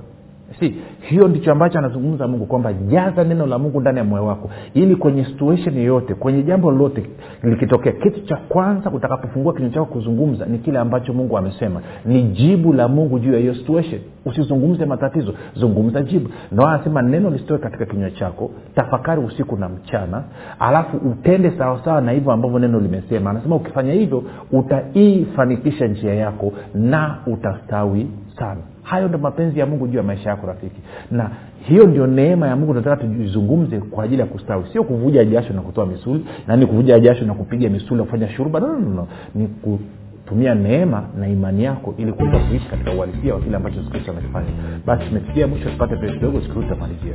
si 0.61 0.75
hiyo 1.01 1.29
ndicho 1.29 1.53
ambacho 1.53 1.79
anazungumza 1.79 2.29
mungu 2.29 2.47
kwamba 2.47 2.73
jaza 2.73 3.25
neno 3.25 3.47
la 3.47 3.59
mungu 3.59 3.81
ndani 3.81 3.99
ya 3.99 4.05
moyo 4.05 4.27
wako 4.27 4.51
ili 4.75 4.97
kwenye 4.97 5.25
situation 5.25 5.77
yoyote 5.77 6.15
kwenye 6.15 6.43
jambo 6.43 6.71
lolote 6.71 7.03
likitokea 7.43 7.93
kitu 7.93 8.21
cha 8.21 8.37
kwanza 8.37 8.91
utakapofungua 8.91 9.55
kinywa 9.55 9.71
chako 9.71 9.87
kuzungumza 9.87 10.47
ni 10.47 10.59
kile 10.59 10.79
ambacho 10.79 11.13
mungu 11.13 11.39
amesema. 11.39 11.81
Ni 12.05 12.23
jibu 12.23 12.73
la 12.73 12.89
mungu 12.89 13.19
juu 13.19 13.33
ya 13.33 13.39
hiyo 13.39 13.55
situation. 13.55 14.01
Usizungumze 14.25 14.87
matatizo 14.87 15.35
zungumza 15.55 16.03
jibu. 16.03 16.29
Ndo 16.53 16.67
anasema 16.67 17.03
neno 17.03 17.31
lisitoe 17.31 17.59
katika 17.59 17.87
kinywa 17.87 18.11
chako 18.11 18.51
tafakari 18.75 19.21
usiku 19.21 19.57
na 19.57 19.69
mchana 19.69 20.23
alafu 20.59 20.97
utende 20.97 21.51
sawasawa 21.51 22.01
na 22.01 22.13
hivyo 22.13 22.33
ambavyo 22.33 22.59
neno 22.59 22.81
limesema. 22.81 23.31
Anasema 23.31 23.57
ukifanya 23.57 23.93
hivyo 23.93 24.23
utaifanikisha 24.53 25.87
njia 25.87 26.15
yako 26.15 26.53
na 26.75 27.19
utastawi 27.27 28.07
sana. 28.39 28.61
Hayo 28.83 29.09
ndo 29.09 29.19
mapenzi 29.19 29.61
ya 29.61 29.67
mungu 29.67 29.89
juu 29.89 29.97
ya 29.97 30.03
maisha 30.03 30.31
yako 30.31 30.47
rafiki. 30.47 30.81
Na 31.11 31.31
hiyo 31.61 31.87
ndio 31.87 32.07
neema 32.07 32.49
ya 32.49 32.57
mungu 32.57 32.73
tunataka 32.73 32.97
tuizungumze 32.97 33.79
kwa 33.81 34.05
ajili 34.05 34.21
ya 34.21 34.27
kustawi. 34.27 34.65
Sio 34.73 34.85
kuvuja 34.85 35.25
jasho 35.25 35.53
na 35.53 35.61
kutoa 35.61 35.87
misuli 35.87 36.25
nani 36.47 36.67
kuvuja 36.67 37.01
jasho 37.01 37.25
na 37.25 37.35
kupiga 37.35 37.69
misuli 37.69 37.97
na 37.97 38.05
kufanya 38.05 38.29
shuruba. 38.29 38.61
No, 38.61 38.67
no, 38.67 38.91
no, 38.95 39.09
ni 39.35 39.47
kutumia 39.47 40.55
neema 40.55 41.03
na 41.21 41.29
imani 41.29 41.65
yako 41.65 41.95
ili 41.99 42.13
kuweza 42.13 42.39
kuishi 42.39 42.69
katika 42.69 42.93
uhalisia 42.93 43.35
wa 43.35 43.41
kile 43.41 43.57
ambacho 43.57 43.77
yesu 43.79 43.91
kristo 43.91 44.11
amekifanya. 44.13 44.49
Basi 44.87 45.05
tumefikia 45.05 45.47
mwisho 45.47 45.71
tupate 45.71 45.97
pesa 45.97 46.13
kidogo 46.15 46.41
siku 46.41 46.63
tutamalizia 46.63 47.15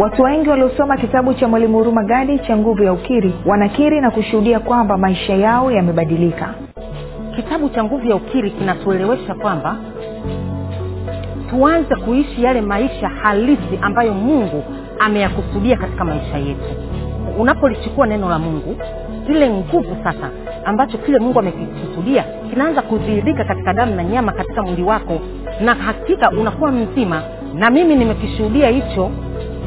watu 0.00 0.22
wengi 0.22 0.48
waliosoma 0.48 0.96
kitabu 0.96 1.34
cha 1.34 1.48
mwalimu 1.48 1.78
huruma 1.78 2.02
gadi 2.04 2.38
cha 2.38 2.56
nguvu 2.56 2.82
ya 2.82 2.92
ukiri 2.92 3.34
wanakiri 3.46 4.00
na 4.00 4.10
kushuhudia 4.10 4.60
kwamba 4.60 4.98
maisha 4.98 5.34
yao 5.34 5.70
yamebadilika. 5.72 6.54
Kitabu 7.36 7.68
cha 7.68 7.84
nguvu 7.84 8.06
ya 8.08 8.16
ukiri 8.16 8.50
kinatuelewesha 8.50 9.34
kwamba 9.34 9.76
tuanze 11.50 11.96
kuishi 11.96 12.42
yale 12.44 12.60
maisha 12.60 13.08
halisi 13.08 13.78
ambayo 13.82 14.14
mungu 14.14 14.64
ameyakusudia 14.98 15.76
katika 15.76 16.04
maisha 16.04 16.38
yetu. 16.38 16.70
Unapolichukua 17.38 18.06
neno 18.06 18.28
la 18.28 18.38
mungu 18.38 18.76
zile 19.26 19.50
nguvu 19.50 19.96
sasa 20.04 20.30
ambacho 20.64 20.98
kile 20.98 21.18
mungu 21.18 21.38
amekikusudia 21.38 22.24
kinaanza 22.50 22.82
kudhihirika 22.82 23.44
katika 23.44 23.72
damu 23.72 23.94
na 23.94 24.04
nyama 24.04 24.32
katika 24.32 24.62
mwili 24.62 24.82
wako 24.82 25.20
na 25.64 25.74
hakika 25.74 26.30
unakuwa 26.30 26.72
mzima 26.72 27.22
na 27.54 27.70
mimi 27.70 27.96
nimekishuhudia 27.96 28.68
hicho 28.68 29.10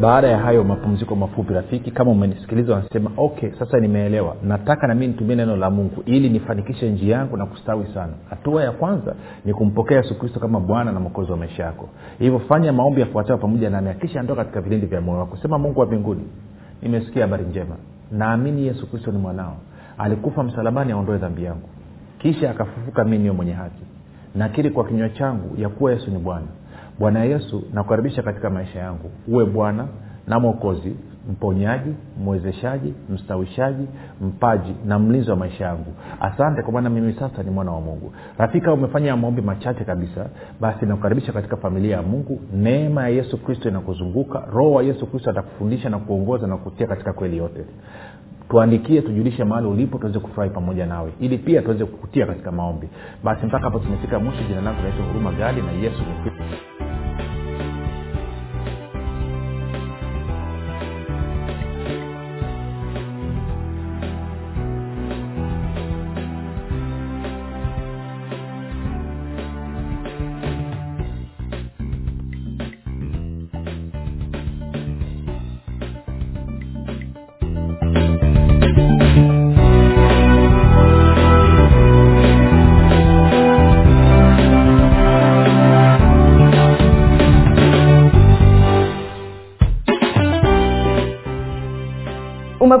baada 0.00 0.28
ya 0.28 0.38
hayo 0.38 0.64
mapumziko 0.64 1.16
mafupi 1.16 1.52
rafiki 1.54 1.90
kama 1.90 2.10
umenisikiliza 2.10 2.74
unasema 2.74 3.10
okay 3.16 3.50
sasa 3.58 3.80
nimeelewa. 3.80 4.36
Nataka 4.42 4.86
nami 4.86 5.06
nitumie 5.06 5.36
neno 5.36 5.56
la 5.56 5.70
mungu 5.70 6.02
ili 6.06 6.28
nifanikishe 6.28 6.90
njia 6.90 7.16
yangu 7.16 7.36
na 7.36 7.46
kustawi 7.46 7.86
sana. 7.94 8.12
Hatua 8.30 8.64
ya 8.64 8.72
kwanza 8.72 9.14
ni 9.44 9.54
kumpokea 9.54 9.96
yesu 9.96 10.18
kristo 10.18 10.40
kama 10.40 10.60
bwana 10.60 10.92
na 10.92 11.00
mwokozi 11.00 11.30
wa 11.30 11.36
maisha 11.36 11.62
yako. 11.62 11.88
Hivyo 12.18 12.38
fanya 12.38 12.72
maombi 12.72 13.00
yafuatayo 13.00 13.38
pamoja 13.38 13.70
nami. 13.70 13.88
Akisha 13.88 14.22
ndoa 14.22 14.36
katika 14.36 14.60
vilindi 14.60 14.86
vya 14.86 15.00
moyo 15.00 15.18
wako. 15.18 15.36
Sema 15.42 15.58
mungu 15.58 15.80
wa 15.80 15.86
mbinguni 15.86 16.24
nimesikia 16.82 17.22
habari 17.22 17.44
njema. 17.44 17.76
Naamini 18.12 18.66
yesu 18.66 18.90
kristo 18.90 19.12
ni 19.12 19.18
mwanao. 19.18 19.56
Alikufa 19.98 20.42
msalabani 20.42 20.92
aondoe 20.92 21.18
dhambi 21.18 21.44
yangu. 21.44 21.68
Kisha 22.18 22.50
akafufuka 22.50 23.04
mi 23.04 23.18
niyo 23.18 23.34
mwenye 23.34 23.52
haki. 23.52 23.82
Nakiri 24.34 24.70
kwa 24.70 24.84
kinywa 24.84 25.08
changu 25.08 25.60
ya 25.60 25.68
kuwa 25.68 25.92
yesu 25.92 26.10
ni 26.10 26.18
bwana 26.18 26.46
bwana 26.98 27.24
yesu 27.24 27.62
nakukaribisha 27.72 28.22
katika 28.22 28.50
maisha 28.50 28.78
yangu. 28.78 29.10
Uwe 29.28 29.44
bwana 29.44 29.86
na 30.26 30.40
mwokozi 30.40 30.96
mponyaji 31.30 31.90
mwezeshaji 32.24 32.94
mstawishaji 33.10 33.86
mpaji 34.20 34.74
na 34.86 34.98
mlinzi 34.98 35.30
wa 35.30 35.36
maisha 35.36 35.64
yangu. 35.64 35.92
Asante 36.20 36.62
kwa 36.62 36.72
maana 36.72 36.90
mimi 36.90 37.12
sasa 37.12 37.42
ni 37.42 37.50
mwana 37.50 37.72
wa 37.72 37.80
mungu. 37.80 38.12
Rafika 38.38 38.72
umefanya 38.72 39.16
maombi 39.16 39.42
machache 39.42 39.84
kabisa. 39.84 40.26
Basi 40.60 40.86
nakukaribisha 40.86 41.32
katika 41.32 41.56
familia 41.56 41.96
ya 41.96 42.02
mungu. 42.02 42.40
Neema 42.54 43.02
ya 43.02 43.08
yesu 43.08 43.38
kristo 43.44 43.68
inakuzunguka. 43.68 44.42
Roho 44.52 44.72
wa 44.72 44.82
yesu 44.82 45.06
kristo 45.06 45.30
atakufundisha 45.30 45.90
na 45.90 45.98
kuongoza 45.98 46.46
na 46.46 46.56
kutia 46.56 46.86
katika 46.86 47.12
kweli 47.12 47.36
yote. 47.36 47.64
Tuandikie 48.48 49.02
tujulishe 49.02 49.44
mahali 49.44 49.66
ulipo 49.66 49.98
tuweze 49.98 50.18
kufurahi 50.18 50.50
pamoja 50.50 50.86
nawe. 50.86 51.12
Ili 51.20 51.38
pia 51.38 51.62
tuweze 51.62 51.84
kukutia 51.84 52.26
katika 52.26 52.52
maombi. 52.52 52.88
Basi 53.24 53.46
mpaka 53.46 53.64
hapo 53.64 53.78
tumefika 53.78 54.18
mwisho. 54.18 54.42
Jina 54.48 54.60
langu 54.60 54.82
naitwa 54.82 55.06
huruma 55.06 55.32
gadi 55.32 55.62
na 55.62 55.72
yesu 55.72 55.98
ni 56.02 56.30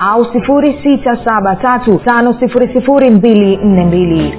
au 0.00 0.24
sifuri 0.32 0.78
sita 0.82 1.16
saba 1.24 1.56
tatu 1.56 1.98
tano 2.04 2.36
sifuri 2.40 2.68
sifuri 2.72 3.10
mbili 3.10 3.56
nne 3.56 3.84
mbili. 3.84 4.34